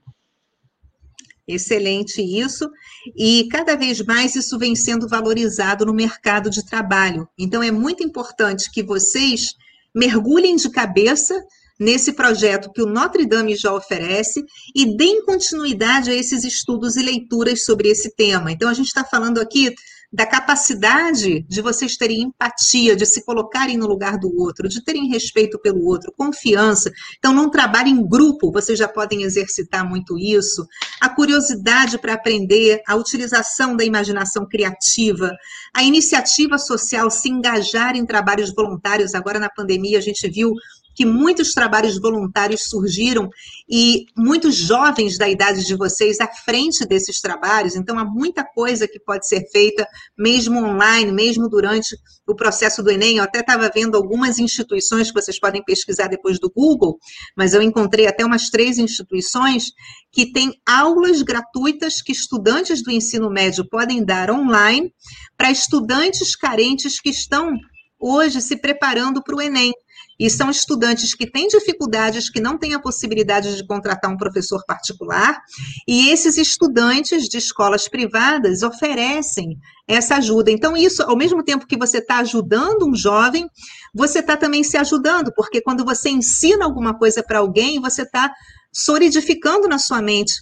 [1.49, 2.69] Excelente isso.
[3.17, 7.27] E cada vez mais isso vem sendo valorizado no mercado de trabalho.
[7.37, 9.55] Então é muito importante que vocês
[9.93, 11.43] mergulhem de cabeça
[11.79, 17.01] nesse projeto que o Notre Dame já oferece e deem continuidade a esses estudos e
[17.01, 18.51] leituras sobre esse tema.
[18.51, 19.73] Então a gente está falando aqui
[20.11, 25.07] da capacidade de vocês terem empatia, de se colocarem no lugar do outro, de terem
[25.07, 26.91] respeito pelo outro, confiança.
[27.17, 30.65] Então, num trabalho em grupo, vocês já podem exercitar muito isso.
[30.99, 35.31] A curiosidade para aprender, a utilização da imaginação criativa,
[35.73, 39.13] a iniciativa social, se engajar em trabalhos voluntários.
[39.13, 40.53] Agora, na pandemia, a gente viu
[40.99, 43.29] que muitos trabalhos voluntários surgiram
[43.69, 48.85] e muitos jovens da idade de vocês à frente desses trabalhos, então há muita coisa
[48.85, 51.95] que pode ser feita, mesmo online, mesmo durante
[52.27, 53.15] o processo do Enem.
[53.15, 56.97] Eu até estava vendo algumas instituições que vocês podem pesquisar depois do Google,
[57.33, 59.71] mas eu encontrei até umas três instituições
[60.11, 64.93] que têm aulas gratuitas que estudantes do ensino médio podem dar online
[65.37, 67.53] para estudantes carentes que estão
[67.97, 69.71] hoje se preparando para o Enem.
[70.19, 74.61] E são estudantes que têm dificuldades, que não têm a possibilidade de contratar um professor
[74.65, 75.39] particular,
[75.87, 80.51] e esses estudantes de escolas privadas oferecem essa ajuda.
[80.51, 83.47] Então, isso, ao mesmo tempo que você está ajudando um jovem,
[83.93, 88.31] você está também se ajudando, porque quando você ensina alguma coisa para alguém, você está
[88.73, 90.33] solidificando na sua mente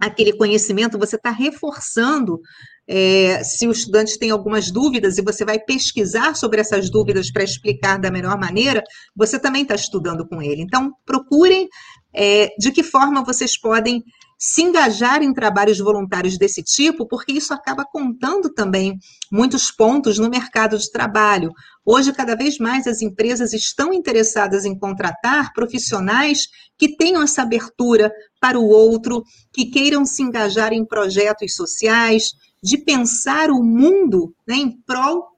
[0.00, 2.40] aquele conhecimento, você está reforçando
[2.86, 7.44] é, se o estudante tem algumas dúvidas e você vai pesquisar sobre essas dúvidas para
[7.44, 8.82] explicar da melhor maneira,
[9.16, 10.62] você também está estudando com ele.
[10.62, 11.68] Então, procurem
[12.14, 14.02] é, de que forma vocês podem
[14.38, 18.98] se engajar em trabalhos voluntários desse tipo, porque isso acaba contando também
[19.32, 21.50] muitos pontos no mercado de trabalho.
[21.84, 28.12] Hoje, cada vez mais, as empresas estão interessadas em contratar profissionais que tenham essa abertura
[28.40, 32.32] para o outro, que queiram se engajar em projetos sociais,
[32.64, 35.36] de pensar o mundo né, em prol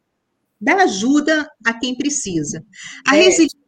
[0.61, 2.65] da ajuda a quem precisa.
[3.05, 3.59] A é, resiliência.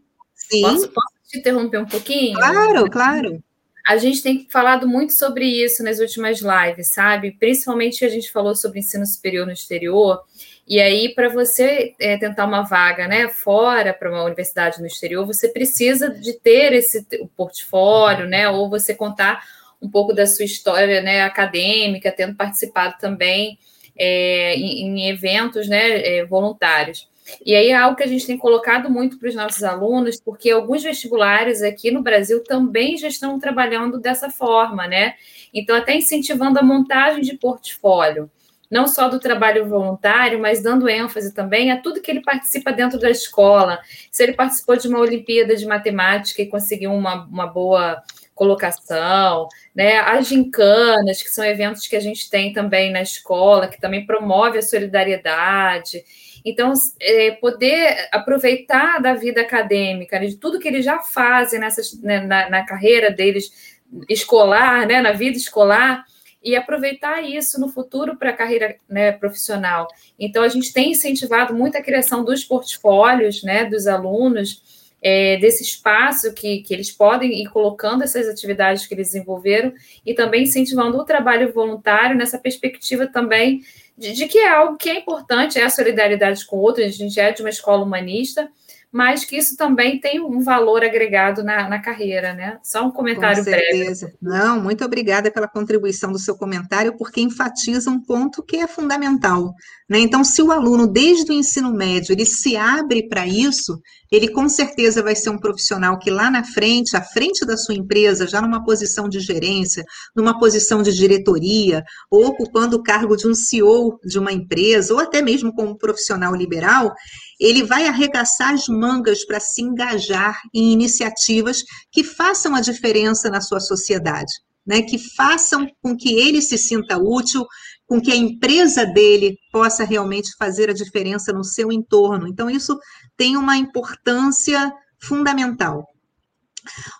[0.62, 2.38] Posso, posso te interromper um pouquinho?
[2.38, 3.42] Claro, claro.
[3.87, 7.33] A gente tem falado muito sobre isso nas últimas lives, sabe?
[7.33, 10.23] Principalmente a gente falou sobre ensino superior no exterior.
[10.66, 15.27] E aí, para você é, tentar uma vaga né, fora, para uma universidade no exterior,
[15.27, 17.05] você precisa de ter esse
[17.37, 18.49] portfólio, né?
[18.49, 19.42] Ou você contar
[19.81, 23.59] um pouco da sua história né, acadêmica, tendo participado também
[23.97, 27.09] é, em, em, eventos né, é, voluntários.
[27.45, 30.51] E aí é algo que a gente tem colocado muito para os nossos alunos, porque
[30.51, 35.14] alguns vestibulares aqui no Brasil também já estão trabalhando dessa forma, né?
[35.53, 38.31] Então, até incentivando a montagem de portfólio
[38.71, 42.99] não só do trabalho voluntário, mas dando ênfase também a tudo que ele participa dentro
[42.99, 43.81] da escola.
[44.11, 48.03] Se ele participou de uma Olimpíada de Matemática e conseguiu uma, uma boa
[48.38, 49.98] colocação, né?
[49.98, 54.59] As gincanas, que são eventos que a gente tem também na escola, que também promove
[54.59, 56.05] a solidariedade.
[56.44, 62.01] Então, é, poder aproveitar da vida acadêmica, né, de tudo que eles já fazem nessas,
[62.01, 63.77] né, na, na carreira deles
[64.09, 66.05] escolar, né, na vida escolar,
[66.42, 69.88] e aproveitar isso no futuro para a carreira né, profissional.
[70.16, 75.63] Então, a gente tem incentivado muito a criação dos portfólios né, dos alunos, é, desse
[75.63, 79.73] espaço que, que eles podem ir colocando essas atividades que eles desenvolveram
[80.05, 83.63] e também incentivando o trabalho voluntário nessa perspectiva também
[83.97, 87.19] de, de que é algo que é importante, é a solidariedade com outros, a gente
[87.19, 88.51] é de uma escola humanista,
[88.92, 92.59] mas que isso também tem um valor agregado na, na carreira, né?
[92.62, 94.07] Só um comentário Com certeza.
[94.07, 94.18] breve.
[94.20, 99.53] Não, muito obrigada pela contribuição do seu comentário, porque enfatiza um ponto que é fundamental.
[99.88, 99.98] Né?
[100.01, 103.79] Então, se o aluno, desde o ensino médio, ele se abre para isso,
[104.11, 107.74] ele com certeza vai ser um profissional que lá na frente, à frente da sua
[107.74, 109.85] empresa, já numa posição de gerência,
[110.16, 115.01] numa posição de diretoria, ou ocupando o cargo de um CEO de uma empresa, ou
[115.01, 116.94] até mesmo como profissional liberal,
[117.38, 123.40] ele vai arregaçar as mangas para se engajar em iniciativas que façam a diferença na
[123.40, 124.33] sua sociedade.
[124.66, 127.46] Né, que façam com que ele se sinta útil,
[127.87, 132.29] com que a empresa dele possa realmente fazer a diferença no seu entorno.
[132.29, 132.79] Então, isso
[133.16, 134.70] tem uma importância
[135.01, 135.87] fundamental.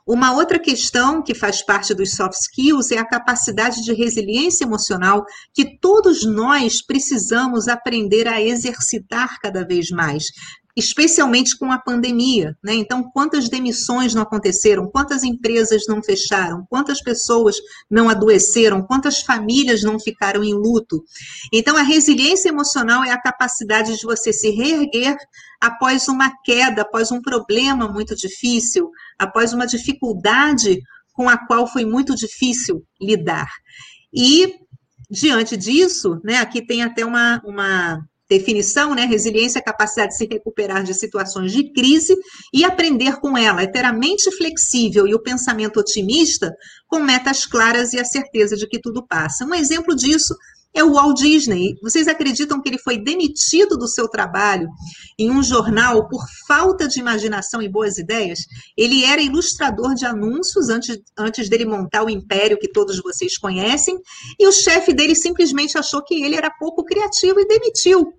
[0.07, 5.25] Uma outra questão que faz parte dos soft skills é a capacidade de resiliência emocional
[5.55, 10.25] que todos nós precisamos aprender a exercitar cada vez mais
[10.79, 12.73] especialmente com a pandemia, né?
[12.73, 17.57] Então, quantas demissões não aconteceram, quantas empresas não fecharam, quantas pessoas
[17.91, 21.03] não adoeceram, quantas famílias não ficaram em luto.
[21.53, 25.17] Então, a resiliência emocional é a capacidade de você se reerguer
[25.61, 30.79] após uma queda, após um problema muito difícil, após uma dificuldade
[31.13, 33.49] com a qual foi muito difícil lidar.
[34.13, 34.55] E
[35.11, 39.07] diante disso, né, aqui tem até uma, uma definição, né?
[39.07, 42.15] Resiliência é a capacidade de se recuperar de situações de crise
[42.53, 43.63] e aprender com ela.
[43.63, 46.55] É ter a mente flexível e o pensamento otimista
[46.87, 49.47] com metas claras e a certeza de que tudo passa.
[49.47, 50.35] Um exemplo disso
[50.75, 51.75] é o Walt Disney.
[51.83, 54.69] Vocês acreditam que ele foi demitido do seu trabalho
[55.19, 58.41] em um jornal por falta de imaginação e boas ideias?
[58.77, 63.99] Ele era ilustrador de anúncios antes, antes dele montar o império que todos vocês conhecem,
[64.39, 68.13] e o chefe dele simplesmente achou que ele era pouco criativo e demitiu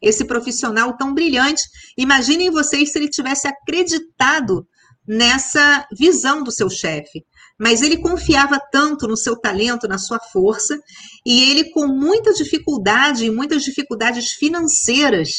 [0.00, 1.62] esse profissional tão brilhante.
[1.96, 4.66] Imaginem vocês se ele tivesse acreditado
[5.06, 7.24] nessa visão do seu chefe.
[7.58, 10.78] Mas ele confiava tanto no seu talento, na sua força,
[11.24, 15.30] e ele, com muita dificuldade e muitas dificuldades financeiras,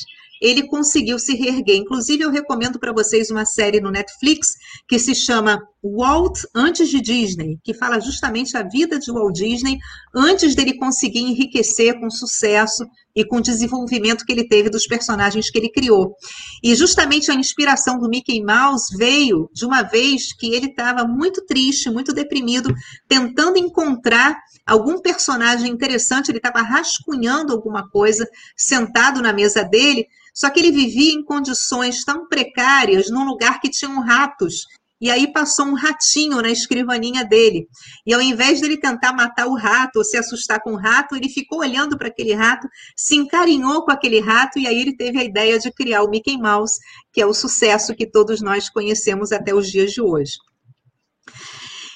[0.42, 1.78] ele conseguiu se reerguer.
[1.78, 4.50] Inclusive, eu recomendo para vocês uma série no Netflix
[4.88, 9.78] que se chama Walt antes de Disney, que fala justamente a vida de Walt Disney
[10.16, 15.50] antes dele conseguir enriquecer com sucesso e com o desenvolvimento que ele teve dos personagens
[15.50, 16.16] que ele criou.
[16.64, 21.46] E justamente a inspiração do Mickey Mouse veio de uma vez que ele estava muito
[21.46, 22.74] triste, muito deprimido,
[23.08, 30.50] tentando encontrar algum personagem interessante, ele estava rascunhando alguma coisa sentado na mesa dele só
[30.50, 34.66] que ele vivia em condições tão precárias, num lugar que tinham ratos.
[35.04, 37.68] E aí passou um ratinho na escrivaninha dele.
[38.06, 41.28] E ao invés dele tentar matar o rato ou se assustar com o rato, ele
[41.28, 45.24] ficou olhando para aquele rato, se encarinhou com aquele rato e aí ele teve a
[45.26, 46.80] ideia de criar o Mickey Mouse,
[47.12, 50.36] que é o sucesso que todos nós conhecemos até os dias de hoje.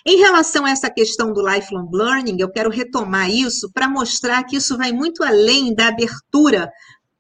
[0.06, 4.58] Em relação a essa questão do lifelong learning, eu quero retomar isso para mostrar que
[4.58, 6.70] isso vai muito além da abertura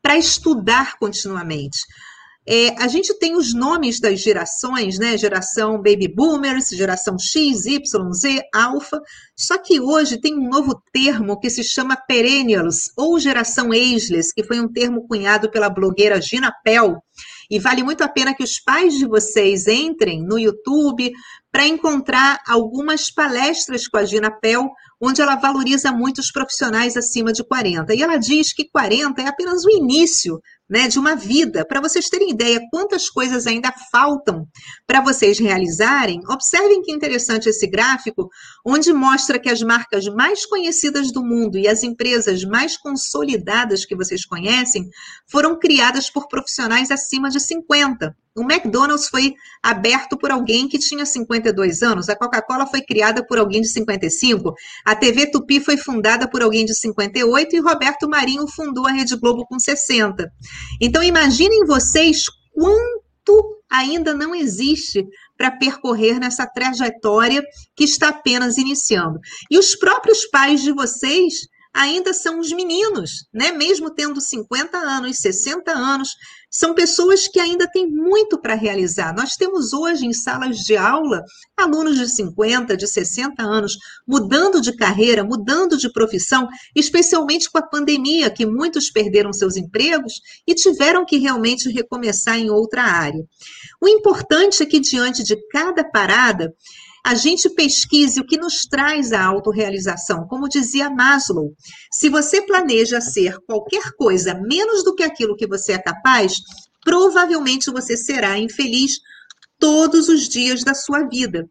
[0.01, 1.79] para estudar continuamente.
[2.49, 5.17] É, a gente tem os nomes das gerações, né?
[5.17, 9.01] Geração Baby Boomers, geração X, Y, Z, Alpha.
[9.35, 14.45] Só que hoje tem um novo termo que se chama Perennials, ou geração Ageless, que
[14.45, 16.95] foi um termo cunhado pela blogueira Gina Pell.
[17.49, 21.11] E vale muito a pena que os pais de vocês entrem no YouTube
[21.51, 24.69] para encontrar algumas palestras com a Gina Pell,
[25.01, 27.93] onde ela valoriza muito os profissionais acima de 40.
[27.93, 31.65] E ela diz que 40 é apenas o início né, de uma vida.
[31.65, 34.47] Para vocês terem ideia quantas coisas ainda faltam
[34.85, 38.29] para vocês realizarem, observem que interessante esse gráfico,
[38.65, 43.95] onde mostra que as marcas mais conhecidas do mundo e as empresas mais consolidadas que
[43.95, 44.89] vocês conhecem
[45.29, 48.15] foram criadas por profissionais acima de 50.
[48.37, 53.39] O McDonald's foi aberto por alguém que tinha 52 anos, a Coca-Cola foi criada por
[53.39, 54.53] alguém de 55,
[54.85, 59.15] a TV Tupi foi fundada por alguém de 58 e Roberto Marinho fundou a Rede
[59.15, 60.31] Globo com 60.
[60.79, 65.03] Então imaginem vocês quanto ainda não existe
[65.35, 67.43] para percorrer nessa trajetória
[67.75, 69.19] que está apenas iniciando.
[69.49, 73.51] E os próprios pais de vocês ainda são os meninos, né?
[73.51, 76.09] Mesmo tendo 50 anos, 60 anos,
[76.49, 79.13] são pessoas que ainda têm muito para realizar.
[79.15, 81.23] Nós temos hoje em salas de aula
[81.55, 87.67] alunos de 50, de 60 anos mudando de carreira, mudando de profissão, especialmente com a
[87.67, 90.13] pandemia, que muitos perderam seus empregos
[90.47, 93.23] e tiveram que realmente recomeçar em outra área.
[93.81, 96.53] O importante é que diante de cada parada,
[97.05, 100.27] a gente pesquise o que nos traz a autorrealização.
[100.27, 101.53] Como dizia Maslow,
[101.91, 106.33] se você planeja ser qualquer coisa menos do que aquilo que você é capaz,
[106.83, 108.93] provavelmente você será infeliz
[109.59, 111.45] todos os dias da sua vida.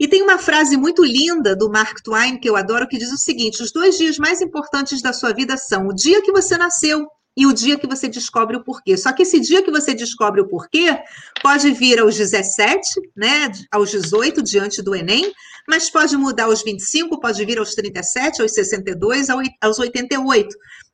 [0.00, 3.16] E tem uma frase muito linda do Mark Twain que eu adoro que diz o
[3.16, 7.06] seguinte: os dois dias mais importantes da sua vida são o dia que você nasceu
[7.36, 8.96] e o dia que você descobre o porquê.
[8.96, 10.98] Só que esse dia que você descobre o porquê
[11.42, 12.80] pode vir aos 17,
[13.16, 15.32] né, aos 18 diante do Enem,
[15.68, 19.28] mas pode mudar aos 25, pode vir aos 37, aos 62,
[19.60, 20.48] aos 88.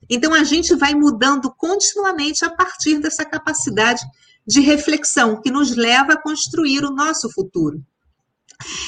[0.09, 4.01] Então a gente vai mudando continuamente a partir dessa capacidade
[4.47, 7.83] de reflexão que nos leva a construir o nosso futuro.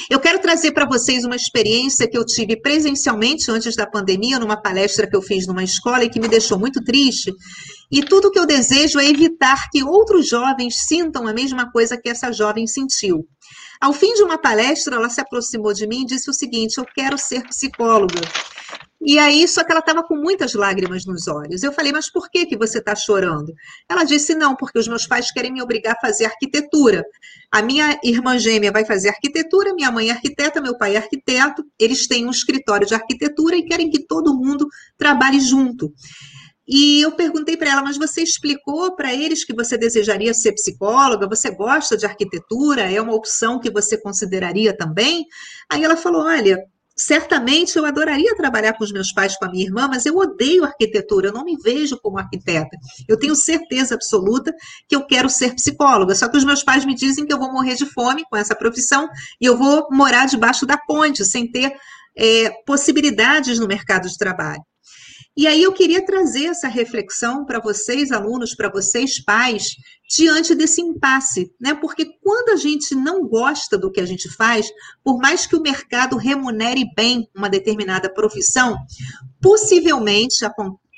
[0.09, 4.61] Eu quero trazer para vocês uma experiência que eu tive presencialmente antes da pandemia, numa
[4.61, 7.31] palestra que eu fiz numa escola e que me deixou muito triste.
[7.91, 12.09] E tudo que eu desejo é evitar que outros jovens sintam a mesma coisa que
[12.09, 13.27] essa jovem sentiu.
[13.79, 16.85] Ao fim de uma palestra, ela se aproximou de mim e disse o seguinte: Eu
[16.85, 18.21] quero ser psicóloga.
[19.05, 21.61] E aí, só que ela estava com muitas lágrimas nos olhos.
[21.61, 23.53] Eu falei, mas por que, que você está chorando?
[23.89, 27.03] Ela disse, não, porque os meus pais querem me obrigar a fazer arquitetura.
[27.51, 31.65] A minha irmã gêmea vai fazer arquitetura, minha mãe é arquiteta, meu pai é arquiteto,
[31.77, 35.91] eles têm um escritório de arquitetura e querem que todo mundo trabalhe junto.
[36.65, 41.27] E eu perguntei para ela, mas você explicou para eles que você desejaria ser psicóloga?
[41.27, 42.89] Você gosta de arquitetura?
[42.89, 45.25] É uma opção que você consideraria também?
[45.69, 46.57] Aí ela falou: olha,
[46.95, 50.63] certamente eu adoraria trabalhar com os meus pais, com a minha irmã, mas eu odeio
[50.63, 52.77] arquitetura, eu não me vejo como arquiteta.
[53.07, 54.53] Eu tenho certeza absoluta
[54.87, 57.51] que eu quero ser psicóloga, só que os meus pais me dizem que eu vou
[57.51, 59.07] morrer de fome com essa profissão
[59.41, 61.73] e eu vou morar debaixo da ponte, sem ter
[62.17, 64.63] é, possibilidades no mercado de trabalho.
[65.35, 69.75] E aí eu queria trazer essa reflexão para vocês, alunos, para vocês, pais,
[70.07, 71.73] diante desse impasse, né?
[71.73, 74.69] Porque quando a gente não gosta do que a gente faz,
[75.03, 78.77] por mais que o mercado remunere bem uma determinada profissão,
[79.41, 80.45] possivelmente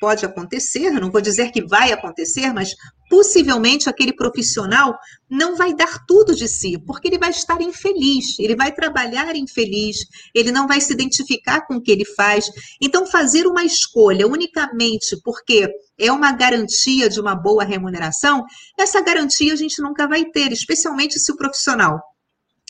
[0.06, 2.76] pode acontecer, não vou dizer que vai acontecer, mas
[3.10, 4.96] possivelmente aquele profissional
[5.28, 9.98] não vai dar tudo de si, porque ele vai estar infeliz, ele vai trabalhar infeliz,
[10.36, 12.46] ele não vai se identificar com o que ele faz.
[12.80, 18.46] Então, fazer uma escolha unicamente porque é uma garantia de uma boa remuneração,
[18.78, 22.00] essa garantia a gente nunca vai ter, especialmente se o profissional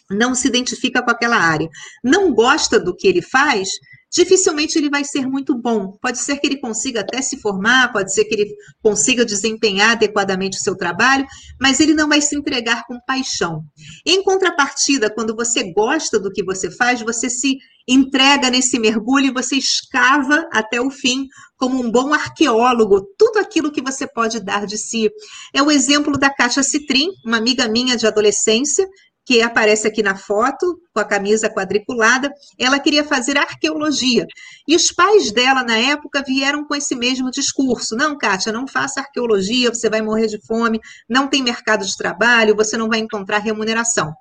[0.10, 1.68] não se identifica com aquela área,
[2.02, 3.68] não gosta do que ele faz,
[4.16, 5.98] dificilmente ele vai ser muito bom.
[6.02, 10.58] Pode ser que ele consiga até se formar, pode ser que ele consiga desempenhar adequadamente
[10.58, 11.26] o seu trabalho,
[11.60, 13.64] mas ele não vai se entregar com paixão.
[14.06, 19.34] Em contrapartida, quando você gosta do que você faz, você se entrega nesse mergulho e
[19.34, 24.66] você escava até o fim como um bom arqueólogo, tudo aquilo que você pode dar
[24.66, 25.10] de si.
[25.54, 28.88] É o exemplo da Kátia Citrim, uma amiga minha de adolescência,
[29.26, 34.26] que aparece aqui na foto, com a camisa quadriculada, ela queria fazer arqueologia.
[34.68, 39.02] E os pais dela, na época, vieram com esse mesmo discurso: não, Kátia, não faça
[39.02, 43.40] arqueologia, você vai morrer de fome, não tem mercado de trabalho, você não vai encontrar
[43.40, 44.14] remuneração.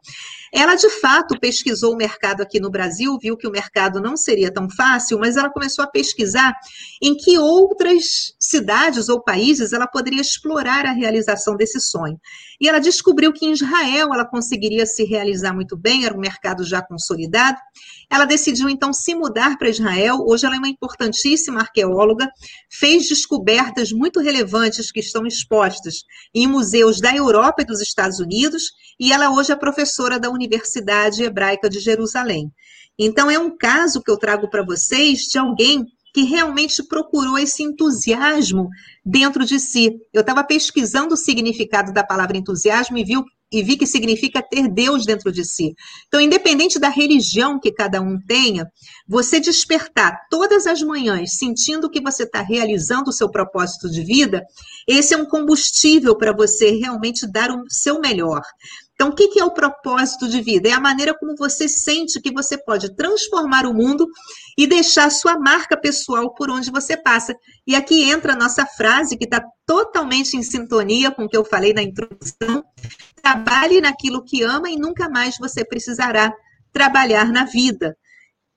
[0.57, 4.53] Ela, de fato, pesquisou o mercado aqui no Brasil, viu que o mercado não seria
[4.53, 6.55] tão fácil, mas ela começou a pesquisar
[7.03, 12.17] em que outras cidades ou países ela poderia explorar a realização desse sonho.
[12.61, 16.63] E ela descobriu que em Israel ela conseguiria se realizar muito bem, era um mercado
[16.63, 17.59] já consolidado.
[18.09, 20.19] Ela decidiu então se mudar para Israel.
[20.25, 22.31] Hoje ela é uma importantíssima arqueóloga,
[22.71, 28.71] fez descobertas muito relevantes que estão expostas em museus da Europa e dos Estados Unidos,
[29.01, 30.44] e ela hoje é professora da Universidade
[31.25, 32.51] Hebraica de Jerusalém.
[32.99, 35.85] Então, é um caso que eu trago para vocês de alguém
[36.15, 38.69] que realmente procurou esse entusiasmo
[39.05, 39.91] dentro de si.
[40.13, 44.69] Eu estava pesquisando o significado da palavra entusiasmo e, viu, e vi que significa ter
[44.69, 45.75] Deus dentro de si.
[46.07, 48.71] Então, independente da religião que cada um tenha,
[49.09, 54.45] você despertar todas as manhãs sentindo que você está realizando o seu propósito de vida,
[54.87, 58.43] esse é um combustível para você realmente dar o seu melhor.
[58.95, 60.69] Então, o que é o propósito de vida?
[60.69, 64.07] É a maneira como você sente que você pode transformar o mundo
[64.57, 67.35] e deixar sua marca pessoal por onde você passa.
[67.67, 71.45] E aqui entra a nossa frase, que está totalmente em sintonia com o que eu
[71.45, 72.63] falei na introdução:
[73.21, 76.33] trabalhe naquilo que ama e nunca mais você precisará
[76.73, 77.97] trabalhar na vida.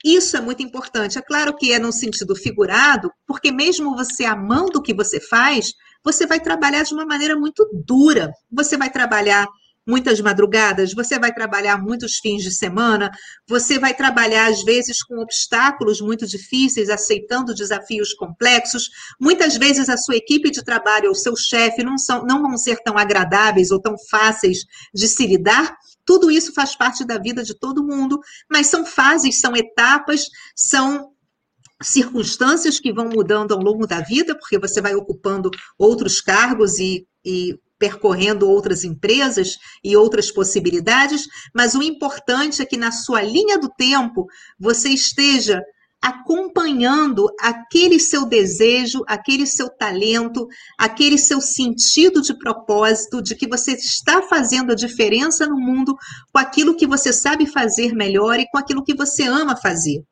[0.05, 1.17] Isso é muito importante.
[1.17, 5.73] É claro que é no sentido figurado, porque mesmo você amando o que você faz,
[6.03, 8.31] você vai trabalhar de uma maneira muito dura.
[8.51, 9.47] Você vai trabalhar
[9.87, 13.09] muitas madrugadas, você vai trabalhar muitos fins de semana,
[13.47, 18.89] você vai trabalhar, às vezes, com obstáculos muito difíceis, aceitando desafios complexos.
[19.19, 22.77] Muitas vezes a sua equipe de trabalho ou seu chefe não, são, não vão ser
[22.83, 24.59] tão agradáveis ou tão fáceis
[24.93, 25.75] de se lidar.
[26.05, 28.19] Tudo isso faz parte da vida de todo mundo,
[28.49, 30.25] mas são fases, são etapas,
[30.55, 31.11] são
[31.81, 37.05] circunstâncias que vão mudando ao longo da vida, porque você vai ocupando outros cargos e,
[37.23, 43.57] e percorrendo outras empresas e outras possibilidades, mas o importante é que na sua linha
[43.57, 44.25] do tempo
[44.59, 45.61] você esteja
[46.01, 50.47] acompanhando aquele seu desejo, aquele seu talento,
[50.77, 55.95] aquele seu sentido de propósito, de que você está fazendo a diferença no mundo
[56.31, 60.03] com aquilo que você sabe fazer melhor e com aquilo que você ama fazer.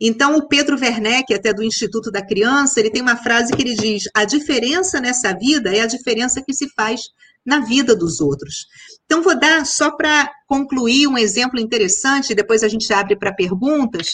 [0.00, 3.74] Então, o Pedro Werneck, até do Instituto da Criança, ele tem uma frase que ele
[3.74, 7.02] diz: a diferença nessa vida é a diferença que se faz
[7.44, 8.66] na vida dos outros.
[9.04, 14.12] Então, vou dar só para concluir um exemplo interessante, depois a gente abre para perguntas,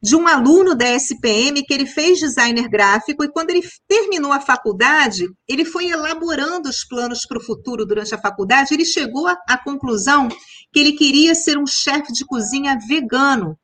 [0.00, 4.40] de um aluno da SPM que ele fez designer gráfico e quando ele terminou a
[4.40, 9.58] faculdade, ele foi elaborando os planos para o futuro durante a faculdade, ele chegou à
[9.58, 10.28] conclusão
[10.72, 13.58] que ele queria ser um chefe de cozinha vegano.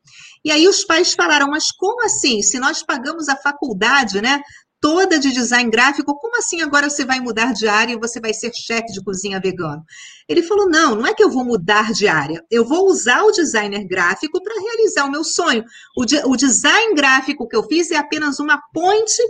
[0.45, 2.43] E aí os pais falaram, mas como assim?
[2.43, 4.41] Se nós pagamos a faculdade, né?
[4.79, 8.31] Toda de design gráfico, como assim agora você vai mudar de área e você vai
[8.31, 9.81] ser chefe de cozinha vegano?
[10.29, 13.31] Ele falou: não, não é que eu vou mudar de área, eu vou usar o
[13.31, 15.63] designer gráfico para realizar o meu sonho.
[15.97, 19.23] O, de, o design gráfico que eu fiz é apenas uma ponte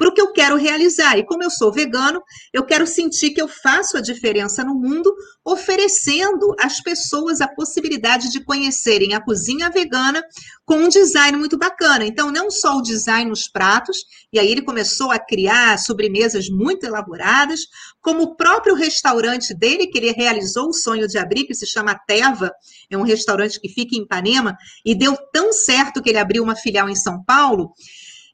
[0.00, 1.18] para o que eu quero realizar.
[1.18, 2.22] E como eu sou vegano,
[2.54, 8.30] eu quero sentir que eu faço a diferença no mundo, oferecendo às pessoas a possibilidade
[8.30, 10.22] de conhecerem a cozinha vegana
[10.64, 12.06] com um design muito bacana.
[12.06, 13.98] Então, não só o design nos pratos,
[14.32, 17.60] e aí ele começou a criar sobremesas muito elaboradas,
[18.00, 22.00] como o próprio restaurante dele, que ele realizou o sonho de abrir, que se chama
[22.06, 22.50] Teva,
[22.88, 26.56] é um restaurante que fica em Ipanema, e deu tão certo que ele abriu uma
[26.56, 27.74] filial em São Paulo,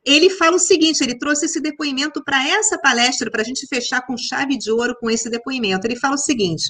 [0.07, 4.07] ele fala o seguinte: ele trouxe esse depoimento para essa palestra, para a gente fechar
[4.07, 5.87] com chave de ouro com esse depoimento.
[5.87, 6.65] Ele fala o seguinte.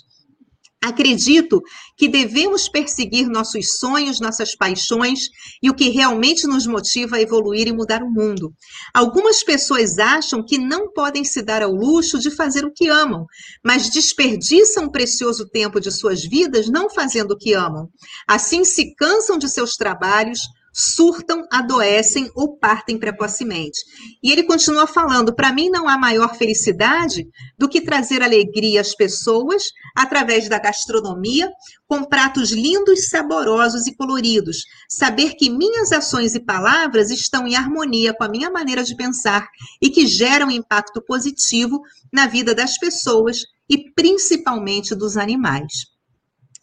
[0.83, 1.63] Acredito
[1.97, 5.21] que devemos perseguir nossos sonhos, nossas paixões
[5.63, 8.53] e o que realmente nos motiva a evoluir e mudar o mundo.
[8.95, 13.25] Algumas pessoas acham que não podem se dar ao luxo de fazer o que amam,
[13.65, 17.89] mas desperdiçam o precioso tempo de suas vidas não fazendo o que amam.
[18.29, 20.41] Assim se cansam de seus trabalhos,
[20.77, 23.81] surtam, adoecem ou partem precocemente.
[24.23, 28.95] E ele continua falando: para mim não há maior felicidade do que trazer alegria às
[28.95, 29.65] pessoas
[29.97, 31.51] através da gastronomia,
[31.89, 34.59] com pratos lindos, saborosos e coloridos.
[34.87, 39.49] Saber que minhas ações e palavras estão em harmonia com a minha maneira de pensar
[39.81, 41.81] e que geram impacto positivo
[42.13, 45.87] na vida das pessoas e principalmente dos animais.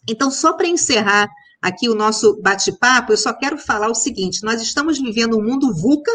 [0.08, 1.28] Então, só para encerrar
[1.64, 5.74] aqui o nosso bate-papo, eu só quero falar o seguinte: nós estamos vivendo um mundo
[5.74, 6.12] VUCA,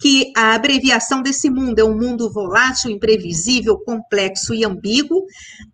[0.00, 5.26] que a abreviação desse mundo é um mundo volátil, imprevisível, complexo e ambíguo.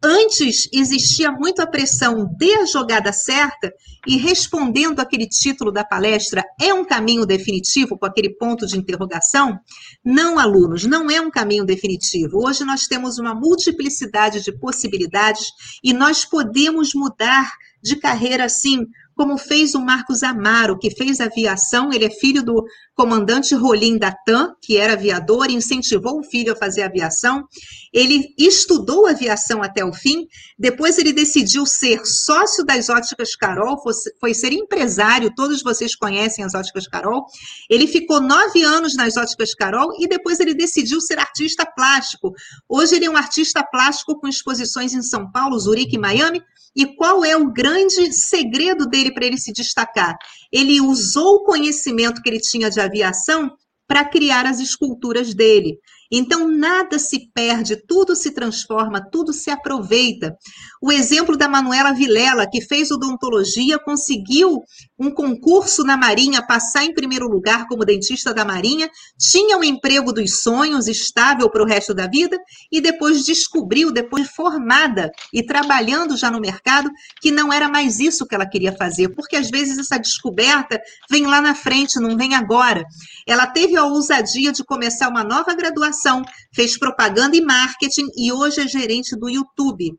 [0.03, 3.73] Antes existia muito a pressão de a jogada certa,
[4.05, 9.59] e respondendo aquele título da palestra, é um caminho definitivo, com aquele ponto de interrogação?
[10.05, 12.45] Não, alunos, não é um caminho definitivo.
[12.45, 15.47] Hoje nós temos uma multiplicidade de possibilidades
[15.83, 17.49] e nós podemos mudar
[17.81, 18.85] de carreira assim,
[19.17, 22.63] como fez o Marcos Amaro, que fez aviação, ele é filho do
[22.97, 27.45] comandante Rolim da TAM, que era aviador, incentivou o filho a fazer aviação.
[27.93, 30.27] Ele estudou aviação até o fim,
[30.59, 33.77] depois ele decidiu ser sócio das Óticas Carol,
[34.19, 37.27] foi, ser empresário, todos vocês conhecem as Óticas Carol.
[37.69, 42.33] Ele ficou nove anos nas Óticas Carol e depois ele decidiu ser artista plástico.
[42.67, 46.43] Hoje ele é um artista plástico com exposições em São Paulo, Zurique e Miami,
[46.77, 50.15] e qual é o grande segredo dele para ele se destacar?
[50.57, 53.51] Ele usou o conhecimento que ele tinha de aviação
[53.87, 55.79] para criar as esculturas dele.
[56.11, 60.35] Então, nada se perde, tudo se transforma, tudo se aproveita.
[60.81, 64.63] O exemplo da Manuela Vilela, que fez odontologia, conseguiu
[64.99, 70.13] um concurso na Marinha, passar em primeiro lugar como dentista da Marinha, tinha um emprego
[70.13, 72.39] dos sonhos estável para o resto da vida
[72.73, 76.91] e depois descobriu, depois formada e trabalhando já no mercado,
[77.21, 80.81] que não era mais isso que ela queria fazer, porque às vezes essa descoberta
[81.11, 82.85] vem lá na frente, não vem agora.
[83.27, 86.23] Ela teve a ousadia de começar uma nova graduação,
[86.55, 89.95] fez propaganda e marketing e hoje é gerente do YouTube.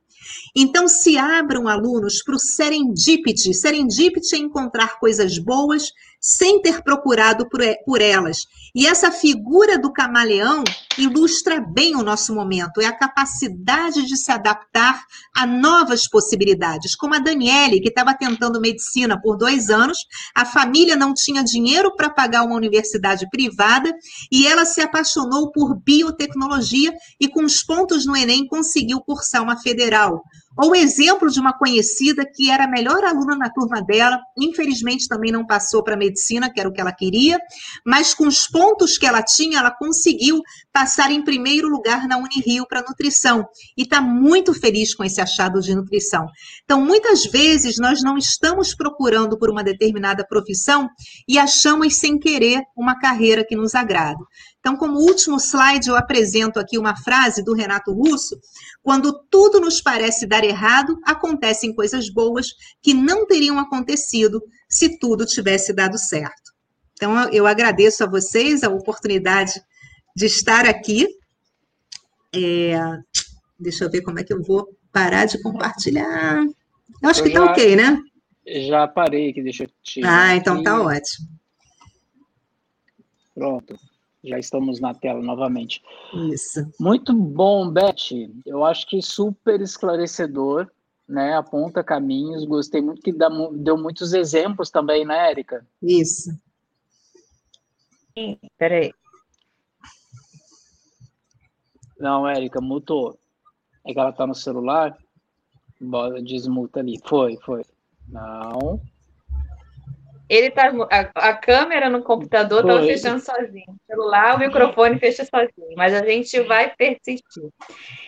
[0.55, 3.53] Então, se abram alunos para o serendipity.
[3.53, 8.45] Serendipity é encontrar coisas boas sem ter procurado por, por elas.
[8.73, 10.63] E essa figura do camaleão
[10.97, 15.03] ilustra bem o nosso momento, é a capacidade de se adaptar
[15.35, 19.97] a novas possibilidades, como a Daniele, que estava tentando medicina por dois anos,
[20.35, 23.93] a família não tinha dinheiro para pagar uma universidade privada
[24.31, 29.57] e ela se apaixonou por biotecnologia e, com os pontos no Enem, conseguiu cursar uma
[29.57, 30.21] federal.
[30.59, 35.07] Ou o exemplo de uma conhecida que era a melhor aluna na turma dela, infelizmente
[35.07, 37.39] também não passou para medicina, que era o que ela queria,
[37.85, 40.41] mas com os pontos que ela tinha, ela conseguiu
[40.73, 43.45] passar em primeiro lugar na Unirio para nutrição
[43.77, 46.25] e está muito feliz com esse achado de nutrição.
[46.63, 50.87] Então, muitas vezes nós não estamos procurando por uma determinada profissão
[51.27, 54.19] e achamos sem querer uma carreira que nos agrada.
[54.59, 58.37] Então, como último slide, eu apresento aqui uma frase do Renato Russo:
[58.83, 62.47] quando tudo nos parece dar errado, acontecem coisas boas
[62.81, 66.51] que não teriam acontecido se tudo tivesse dado certo.
[66.93, 69.53] Então, eu agradeço a vocês a oportunidade
[70.17, 71.07] de estar aqui.
[72.35, 72.75] É,
[73.59, 76.43] deixa eu ver como é que eu vou parar de compartilhar.
[77.03, 78.01] Eu acho eu que está ok, né?
[78.67, 80.29] Já parei aqui, deixa eu tirar.
[80.29, 81.27] Ah, então tá ótimo.
[83.35, 83.79] Pronto.
[84.23, 85.83] Já estamos na tela novamente.
[86.33, 86.67] Isso.
[86.79, 88.27] Muito bom, Beth.
[88.43, 90.67] Eu acho que super esclarecedor,
[91.07, 91.35] né?
[91.35, 92.43] Aponta caminhos.
[92.43, 95.63] Gostei muito que deu muitos exemplos também, né, Érica?
[95.79, 96.31] Isso.
[98.17, 98.91] Sim, peraí.
[101.99, 103.17] Não, Érica, mutou.
[103.85, 104.97] É que ela tá no celular.
[106.23, 106.99] Desmuta ali.
[107.05, 107.63] Foi, foi.
[108.07, 108.81] Não.
[110.29, 110.71] Ele tá.
[110.91, 113.65] A, a câmera no computador estava fechando sozinho.
[113.69, 115.75] O celular, o microfone fecha sozinho.
[115.77, 117.49] Mas a gente vai persistir.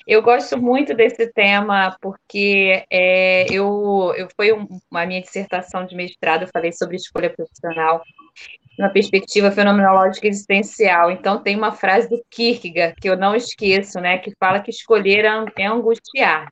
[0.05, 5.95] Eu gosto muito desse tema porque é, eu, eu foi um, uma minha dissertação de
[5.95, 8.03] mestrado, eu falei sobre escolha profissional
[8.79, 11.11] uma perspectiva fenomenológica existencial.
[11.11, 15.25] Então, tem uma frase do Kierkegaard, que eu não esqueço, né, que fala que escolher
[15.57, 16.51] é angustiar.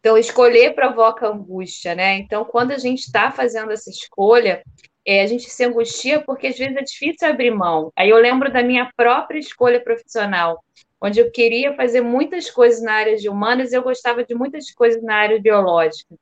[0.00, 2.18] Então, escolher provoca angústia, né?
[2.18, 4.62] Então, quando a gente está fazendo essa escolha,
[5.06, 7.92] é, a gente se angustia porque às vezes é difícil abrir mão.
[7.96, 10.62] Aí eu lembro da minha própria escolha profissional,
[11.00, 14.70] onde eu queria fazer muitas coisas na área de humanas e eu gostava de muitas
[14.70, 16.14] coisas na área biológica.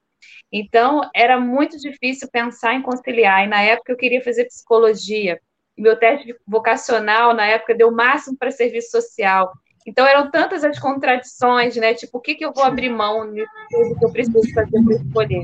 [0.52, 3.44] Então, era muito difícil pensar em conciliar.
[3.44, 5.40] E na época eu queria fazer psicologia.
[5.76, 9.52] Meu teste vocacional, na época, deu o máximo para serviço social.
[9.86, 11.94] Então eram tantas as contradições, né?
[11.94, 15.42] Tipo, o que, que eu vou abrir mão nisso que eu preciso fazer para escolher?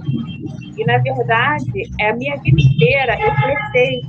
[0.77, 4.01] E na verdade, é a minha vida inteira eu flertei.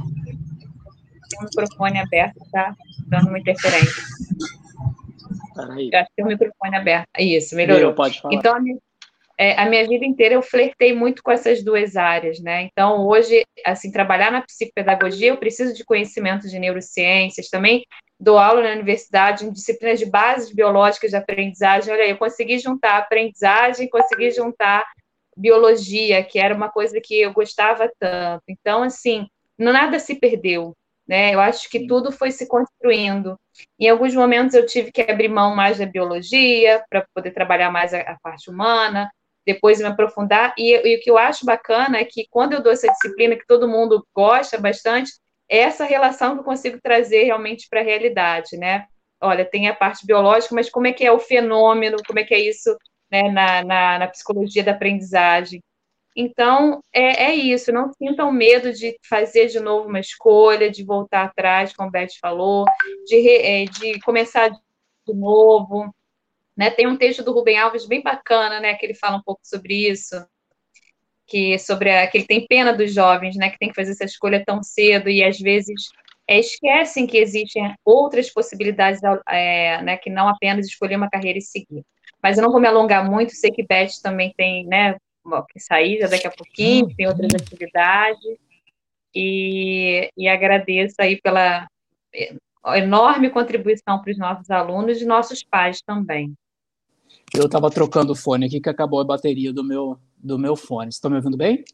[1.30, 2.74] Tem um microfone aberto, tá?
[3.08, 4.04] Dando uma interferência.
[5.54, 5.90] Peraí.
[5.94, 7.08] Eu acho que tem um microfone aberto.
[7.20, 7.92] Isso, melhorou.
[7.92, 8.34] Eu, pode falar.
[8.34, 8.78] Então, a minha,
[9.44, 12.62] é, a minha vida inteira eu flertei muito com essas duas áreas, né?
[12.62, 17.84] Então, hoje, assim, trabalhar na psicopedagogia, eu preciso de conhecimento de neurociências também,
[18.18, 21.94] dou aula na universidade em disciplinas de bases biológicas de aprendizagem.
[21.94, 24.86] Olha aí, eu consegui juntar aprendizagem, consegui juntar
[25.36, 28.44] biologia, que era uma coisa que eu gostava tanto.
[28.48, 29.28] Então, assim,
[29.58, 30.74] nada se perdeu,
[31.06, 31.36] né?
[31.36, 33.38] Eu acho que tudo foi se construindo.
[33.78, 37.94] Em alguns momentos eu tive que abrir mão mais da biologia para poder trabalhar mais
[37.94, 39.12] a, a, parte humana,
[39.46, 40.54] depois me aprofundar.
[40.58, 43.48] E, e, o que eu acho bacana é que quando eu dou essa disciplina que
[43.48, 45.12] todo mundo gosta bastante,
[45.50, 48.86] essa relação que eu consigo trazer realmente para a realidade, né?
[49.22, 52.34] Olha, tem a parte biológica, mas como é que é o fenômeno, como é que
[52.34, 52.76] é isso
[53.12, 55.62] né, na, na, na psicologia da aprendizagem?
[56.16, 61.24] Então, é, é, isso, não sintam medo de fazer de novo uma escolha, de voltar
[61.24, 62.66] atrás, como o Beth falou,
[63.06, 65.94] de, é, de começar de novo.
[66.56, 66.70] Né?
[66.70, 69.90] Tem um texto do Rubem Alves bem bacana, né, que ele fala um pouco sobre
[69.90, 70.16] isso,
[71.26, 74.06] que sobre a, que ele tem pena dos jovens, né, que tem que fazer essa
[74.06, 75.90] escolha tão cedo e às vezes
[76.28, 81.42] é, esquecem que existem outras possibilidades, é, né, que não apenas escolher uma carreira e
[81.42, 81.84] seguir.
[82.22, 84.96] Mas eu não vou me alongar muito, sei que Beth também tem, né,
[85.52, 88.38] que sair já daqui a pouquinho, tem outras atividades,
[89.16, 91.68] e, e agradeço aí pela
[92.14, 92.36] é,
[92.78, 96.34] enorme contribuição para os nossos alunos e nossos pais também.
[97.36, 100.90] Eu estava trocando o fone aqui que acabou a bateria do meu, do meu fone.
[100.90, 101.66] Estão me ouvindo bem?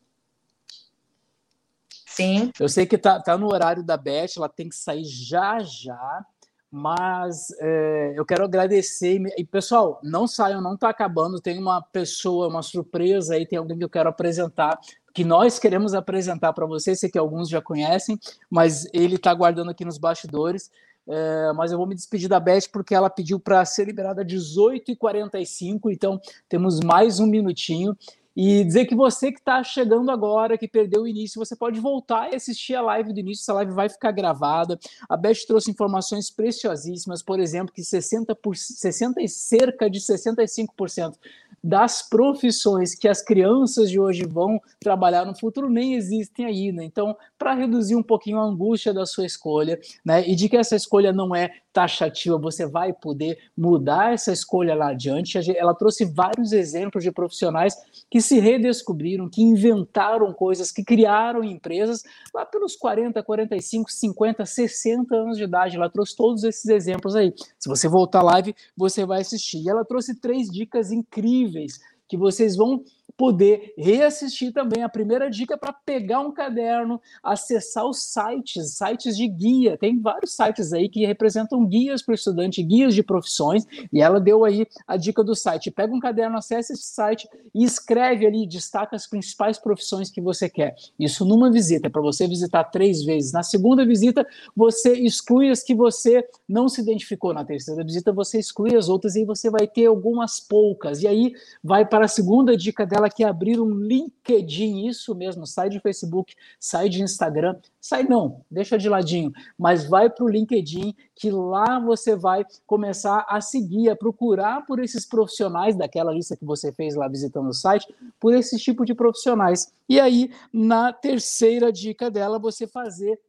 [2.05, 2.49] Sim.
[2.57, 6.25] Eu sei que tá, tá no horário da Beth, ela tem que sair já já,
[6.71, 9.21] mas é, eu quero agradecer.
[9.37, 11.41] E, pessoal, não saiam, não está acabando.
[11.41, 14.79] Tem uma pessoa, uma surpresa aí, tem alguém que eu quero apresentar,
[15.13, 17.01] que nós queremos apresentar para vocês.
[17.01, 18.17] Sei que alguns já conhecem,
[18.49, 20.71] mas ele está guardando aqui nos bastidores.
[21.11, 24.27] É, mas eu vou me despedir da Beth porque ela pediu para ser liberada às
[24.27, 27.97] 18h45, então temos mais um minutinho.
[28.35, 32.31] E dizer que você que está chegando agora, que perdeu o início, você pode voltar
[32.31, 34.79] e assistir a live do início, essa live vai ficar gravada.
[35.09, 41.15] A Beth trouxe informações preciosíssimas, por exemplo, que 60 por, 60 cerca de 65%
[41.63, 46.83] das profissões que as crianças de hoje vão trabalhar no futuro nem existem ainda.
[46.83, 50.75] Então, para reduzir um pouquinho a angústia da sua escolha, né, e de que essa
[50.75, 55.37] escolha não é taxativa, você vai poder mudar essa escolha lá adiante.
[55.55, 57.75] Ela trouxe vários exemplos de profissionais
[58.09, 62.03] que se redescobriram, que inventaram coisas, que criaram empresas
[62.33, 65.75] lá pelos 40, 45, 50, 60 anos de idade.
[65.75, 67.33] Ela trouxe todos esses exemplos aí.
[67.59, 69.63] Se você voltar à live, você vai assistir.
[69.63, 72.83] E ela trouxe três dicas incríveis que vocês vão
[73.19, 74.81] poder reassistir também.
[74.81, 79.77] A primeira dica é para pegar um caderno, acessar os sites, sites de guia.
[79.77, 84.21] Tem vários sites aí que representam guias para o estudante, guias de profissões, e ela
[84.21, 85.69] deu aí a dica do site.
[85.69, 90.49] Pega um caderno, acessa esse site e escreve ali, destaca as principais profissões que você
[90.49, 90.77] quer.
[90.97, 93.33] Isso numa visita, para você visitar três vezes.
[93.33, 97.33] Na segunda visita, você exclui as que você não se identificou.
[97.33, 101.01] Na terceira visita, você exclui as outras e você vai ter algumas poucas.
[101.01, 105.69] E aí vai para a segunda dica dela, que abrir um LinkedIn, isso mesmo, sai
[105.69, 110.95] de Facebook, sai de Instagram, sai não, deixa de ladinho, mas vai para o LinkedIn,
[111.15, 116.45] que lá você vai começar a seguir, a procurar por esses profissionais daquela lista que
[116.45, 119.71] você fez lá visitando o site, por esse tipo de profissionais.
[119.87, 123.19] E aí, na terceira dica dela, você fazer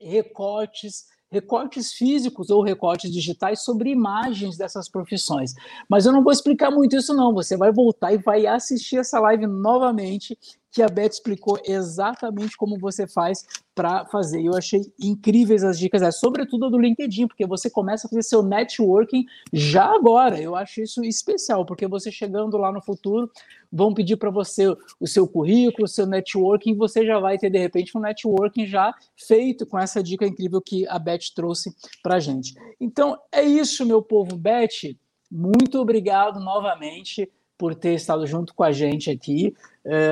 [0.00, 5.54] recortes recortes físicos ou recortes digitais sobre imagens dessas profissões.
[5.88, 7.32] Mas eu não vou explicar muito isso, não.
[7.32, 10.38] Você vai voltar e vai assistir essa live novamente
[10.72, 14.42] que a Beth explicou exatamente como você faz para fazer.
[14.42, 18.42] Eu achei incríveis as dicas, é, sobretudo do LinkedIn, porque você começa a fazer seu
[18.42, 20.40] networking já agora.
[20.40, 23.30] Eu acho isso especial, porque você chegando lá no futuro,
[23.70, 24.66] vão pedir para você
[24.98, 28.94] o seu currículo, o seu networking, você já vai ter, de repente, um networking já
[29.14, 32.54] feito com essa dica incrível que a Beth trouxe para gente.
[32.80, 34.36] Então, é isso, meu povo.
[34.36, 34.96] Beth,
[35.30, 37.30] muito obrigado novamente
[37.62, 39.54] por ter estado junto com a gente aqui.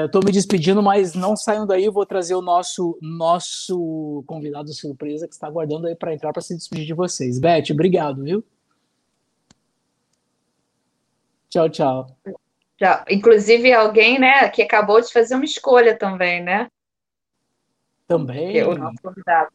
[0.05, 1.85] Estou é, me despedindo, mas não saiam daí.
[1.85, 6.43] Eu vou trazer o nosso nosso convidado surpresa que está aguardando aí para entrar para
[6.43, 7.41] se despedir de vocês.
[7.41, 8.45] Beth, obrigado, viu?
[11.49, 12.07] Tchau, tchau.
[12.79, 13.05] Tchau.
[13.11, 16.69] Inclusive alguém, né, que acabou de fazer uma escolha também, né?
[18.07, 18.53] Também.
[18.53, 19.51] Que é o nosso convidado.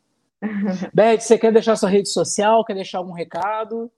[0.94, 2.66] Beth, você quer deixar sua rede social?
[2.66, 3.90] Quer deixar algum recado?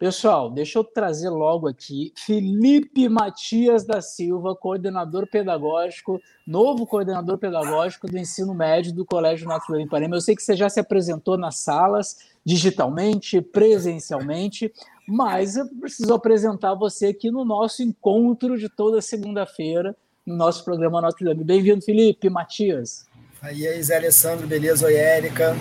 [0.01, 8.07] Pessoal, deixa eu trazer logo aqui Felipe Matias da Silva, coordenador pedagógico, novo coordenador pedagógico
[8.07, 10.15] do ensino médio do Colégio Natural em Parema.
[10.15, 14.73] Eu sei que você já se apresentou nas salas, digitalmente, presencialmente,
[15.07, 19.95] mas eu preciso apresentar você aqui no nosso encontro de toda segunda-feira,
[20.25, 21.43] no nosso programa Notre Dame.
[21.43, 23.05] Bem-vindo, Felipe, Matias.
[23.39, 24.87] Aí, Zé Alessandro, beleza?
[24.87, 25.55] Oi, Érica.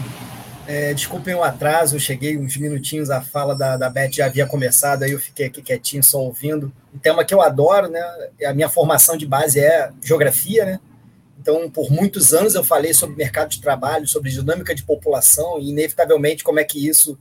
[0.72, 4.46] É, desculpem o atraso, eu cheguei uns minutinhos, a fala da, da Beth já havia
[4.46, 6.72] começado, aí eu fiquei aqui quietinho, só ouvindo.
[6.94, 8.00] Um tema que eu adoro, né?
[8.46, 10.80] A minha formação de base é geografia, né?
[11.40, 15.70] Então, por muitos anos eu falei sobre mercado de trabalho, sobre dinâmica de população e,
[15.70, 17.18] inevitavelmente, como é que isso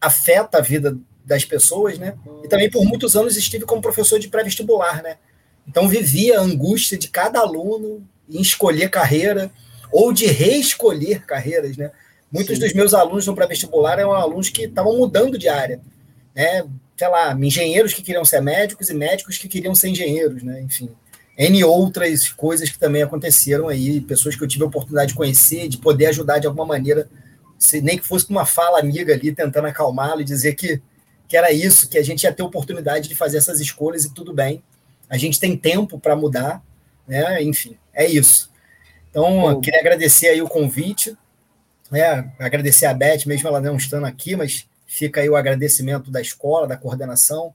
[0.00, 2.14] afeta a vida das pessoas, né?
[2.42, 5.18] E também por muitos anos estive como professor de pré-vestibular, né?
[5.68, 9.50] Então, vivia a angústia de cada aluno em escolher carreira
[9.92, 11.90] ou de reescolher carreiras, né?
[12.30, 12.64] Muitos Sim.
[12.64, 15.80] dos meus alunos no pré-vestibular eram alunos que estavam mudando de área,
[16.34, 16.64] né?
[16.96, 20.60] Sei lá, engenheiros que queriam ser médicos e médicos que queriam ser engenheiros, né?
[20.62, 20.90] Enfim,
[21.36, 25.68] N outras coisas que também aconteceram aí, pessoas que eu tive a oportunidade de conhecer,
[25.68, 27.08] de poder ajudar de alguma maneira,
[27.58, 30.80] se nem que fosse com uma fala amiga ali, tentando acalmá-lo e dizer que,
[31.28, 34.32] que era isso, que a gente ia ter oportunidade de fazer essas escolhas e tudo
[34.32, 34.62] bem.
[35.10, 36.62] A gente tem tempo para mudar,
[37.06, 37.42] né?
[37.42, 38.50] Enfim, é isso.
[39.10, 41.16] Então, eu queria agradecer aí o convite,
[41.90, 46.20] né, agradecer a Beth, mesmo ela não estando aqui, mas fica aí o agradecimento da
[46.20, 47.52] escola, da coordenação,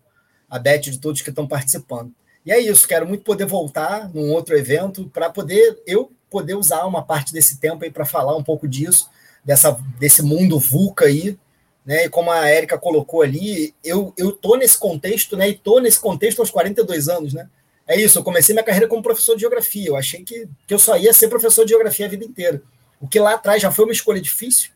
[0.49, 2.11] a Beth de todos que estão participando.
[2.45, 6.85] E é isso, quero muito poder voltar num outro evento para poder eu poder usar
[6.85, 9.09] uma parte desse tempo aí para falar um pouco disso,
[9.43, 11.37] dessa, desse mundo VUCA aí,
[11.85, 12.05] né?
[12.05, 15.49] E como a Érica colocou ali, eu, eu tô nesse contexto, né?
[15.49, 17.49] E tô nesse contexto aos 42 anos, né?
[17.85, 19.89] É isso, eu comecei minha carreira como professor de geografia.
[19.89, 22.61] Eu achei que, que eu só ia ser professor de geografia a vida inteira.
[23.01, 24.69] O que lá atrás já foi uma escolha difícil,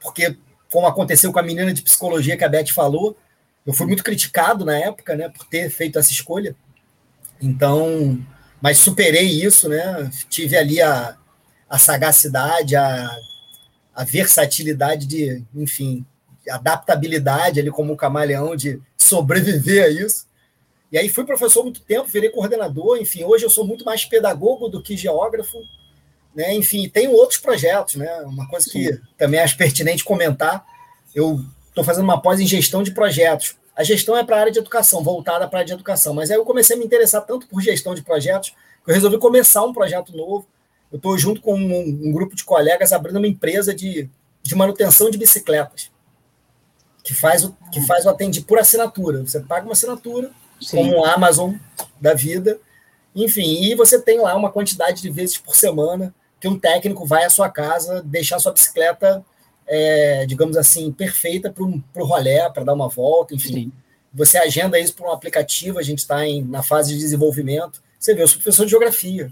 [0.00, 0.36] porque,
[0.70, 3.16] como aconteceu com a menina de psicologia que a Beth falou,
[3.64, 6.56] eu fui muito criticado na época, né, por ter feito essa escolha.
[7.40, 8.18] Então,
[8.60, 10.10] mas superei isso, né?
[10.28, 11.16] Tive ali a,
[11.68, 13.10] a sagacidade, a,
[13.94, 16.04] a versatilidade de, enfim,
[16.48, 20.26] adaptabilidade ali como um camaleão de sobreviver a isso.
[20.92, 24.68] E aí fui professor muito tempo, virei coordenador, enfim, hoje eu sou muito mais pedagogo
[24.68, 25.62] do que geógrafo,
[26.34, 26.54] né?
[26.54, 28.10] Enfim, tenho outros projetos, né?
[28.22, 29.00] Uma coisa que Sim.
[29.18, 30.64] também acho pertinente comentar,
[31.14, 33.56] eu estou fazendo uma pós em gestão de projetos.
[33.74, 36.30] A gestão é para a área de educação, voltada para a área de educação, mas
[36.30, 38.50] aí eu comecei a me interessar tanto por gestão de projetos
[38.84, 40.46] que eu resolvi começar um projeto novo.
[40.92, 44.10] Eu estou junto com um, um, grupo de colegas abrindo uma empresa de,
[44.42, 45.90] de manutenção de bicicletas,
[47.04, 49.22] que faz o, que faz o atendimento por assinatura.
[49.22, 50.76] Você paga uma assinatura, Sim.
[50.76, 51.54] como o Amazon
[52.00, 52.58] da vida,
[53.14, 57.24] enfim, e você tem lá uma quantidade de vezes por semana que um técnico vai
[57.24, 59.24] à sua casa deixar sua bicicleta,
[59.66, 63.52] é, digamos assim, perfeita para o rolé, para dar uma volta, enfim.
[63.54, 63.72] Sim.
[64.12, 67.82] Você agenda isso por um aplicativo, a gente está na fase de desenvolvimento.
[67.98, 69.30] Você vê, eu sou professor de geografia.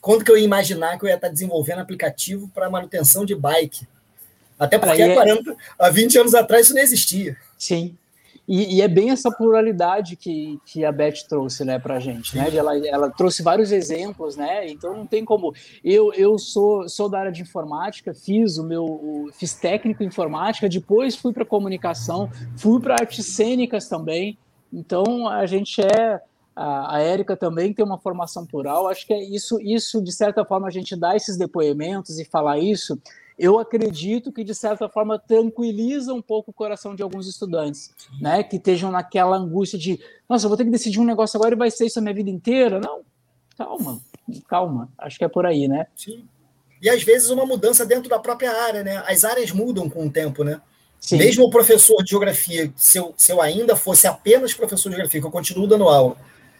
[0.00, 3.88] Quando que eu ia imaginar que eu ia estar desenvolvendo aplicativo para manutenção de bike?
[4.58, 7.36] Até porque há, 40, é há 20 anos atrás isso não existia.
[7.58, 7.96] Sim.
[8.46, 12.36] E, e, é bem essa pluralidade que, que a Beth trouxe, né, para a gente,
[12.36, 12.54] né?
[12.54, 14.68] Ela, ela trouxe vários exemplos, né?
[14.68, 15.54] Então não tem como.
[15.82, 20.68] Eu, eu sou, sou da área de informática, fiz o meu, fiz técnico em informática,
[20.68, 24.36] depois fui para comunicação, fui para artes cênicas também.
[24.70, 26.20] Então a gente é
[26.54, 28.88] a, a Érica também tem uma formação plural.
[28.88, 32.58] Acho que é isso, isso de certa forma a gente dá esses depoimentos e falar
[32.58, 33.00] isso
[33.38, 38.42] eu acredito que, de certa forma, tranquiliza um pouco o coração de alguns estudantes, né?
[38.42, 41.58] Que estejam naquela angústia de, nossa, eu vou ter que decidir um negócio agora e
[41.58, 42.80] vai ser isso a minha vida inteira.
[42.80, 43.00] Não,
[43.56, 44.00] calma,
[44.46, 44.88] calma.
[44.96, 45.86] Acho que é por aí, né?
[45.96, 46.24] Sim.
[46.80, 49.02] E às vezes uma mudança dentro da própria área, né?
[49.06, 50.60] As áreas mudam com o tempo, né?
[51.00, 51.18] Sim.
[51.18, 55.20] Mesmo o professor de geografia, se eu, se eu ainda fosse apenas professor de geografia,
[55.20, 56.16] que eu continuo dando aula,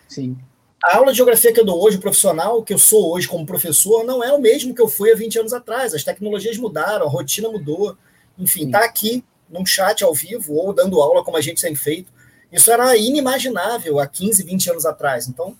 [0.09, 0.37] Sim
[0.85, 4.05] a aula de geografia que eu dou hoje, profissional, que eu sou hoje como professor,
[4.05, 5.95] não é o mesmo que eu fui há 20 anos atrás.
[5.95, 7.97] As tecnologias mudaram, a rotina mudou.
[8.39, 12.13] Enfim, tá aqui num chat ao vivo ou dando aula como a gente tem feito.
[12.53, 15.27] Isso era inimaginável há 15, 20 anos atrás.
[15.27, 15.57] Então,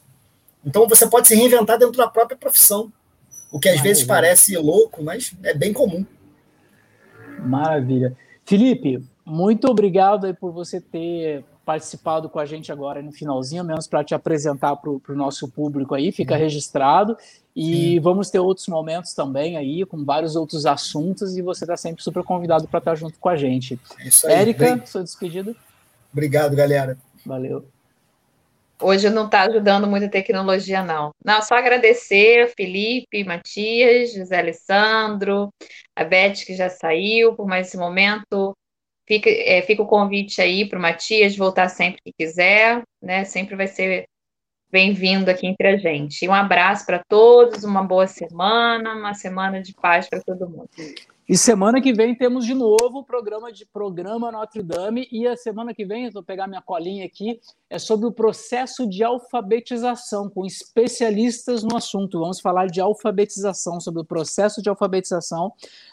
[0.65, 2.93] então você pode se reinventar dentro da própria profissão.
[3.51, 3.95] O que às Maravilha.
[3.95, 6.05] vezes parece louco, mas é bem comum.
[7.39, 8.15] Maravilha.
[8.45, 13.87] Felipe, muito obrigado aí por você ter participado com a gente agora no finalzinho, menos
[13.87, 16.41] para te apresentar para o nosso público aí, fica uhum.
[16.41, 17.17] registrado.
[17.57, 18.01] E Sim.
[18.01, 22.25] vamos ter outros momentos também aí, com vários outros assuntos, e você está sempre super
[22.25, 23.79] convidado para estar junto com a gente.
[24.01, 24.33] É isso aí.
[24.33, 24.87] Érica, Bem...
[24.87, 25.55] sua despedida.
[26.13, 26.99] Obrigado, galera.
[27.25, 27.65] Valeu.
[28.83, 31.13] Hoje não está ajudando muito a tecnologia, não.
[31.25, 35.49] Não, só agradecer Felipe, Matias, José Alessandro,
[35.95, 38.55] a Beth, que já saiu por mais esse momento,
[39.07, 43.25] Fica, é, fica o convite aí para o Matias voltar sempre que quiser, né?
[43.25, 44.07] Sempre vai ser
[44.71, 46.27] bem-vindo aqui entre a gente.
[46.29, 50.69] Um abraço para todos, uma boa semana, uma semana de paz para todo mundo.
[51.27, 55.09] E semana que vem temos de novo o programa de programa Notre Dame.
[55.11, 59.03] E a semana que vem, vou pegar minha colinha aqui, é sobre o processo de
[59.03, 62.21] alfabetização, com especialistas no assunto.
[62.21, 65.51] Vamos falar de alfabetização, sobre o processo de alfabetização,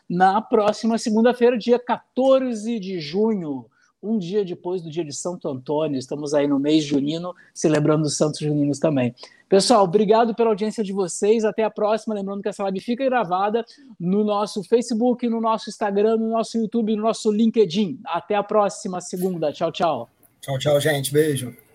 [0.09, 3.70] na próxima segunda-feira, dia 14 de junho
[4.01, 5.97] um dia depois do dia de Santo Antônio.
[5.97, 9.13] Estamos aí no mês junino, celebrando os Santos Juninos também.
[9.47, 11.43] Pessoal, obrigado pela audiência de vocês.
[11.43, 12.15] Até a próxima.
[12.15, 13.65] Lembrando que essa live fica gravada
[13.99, 17.99] no nosso Facebook, no nosso Instagram, no nosso YouTube, no nosso LinkedIn.
[18.05, 19.51] Até a próxima segunda.
[19.51, 20.09] Tchau, tchau.
[20.39, 21.11] Tchau, tchau, gente.
[21.11, 21.70] Beijo.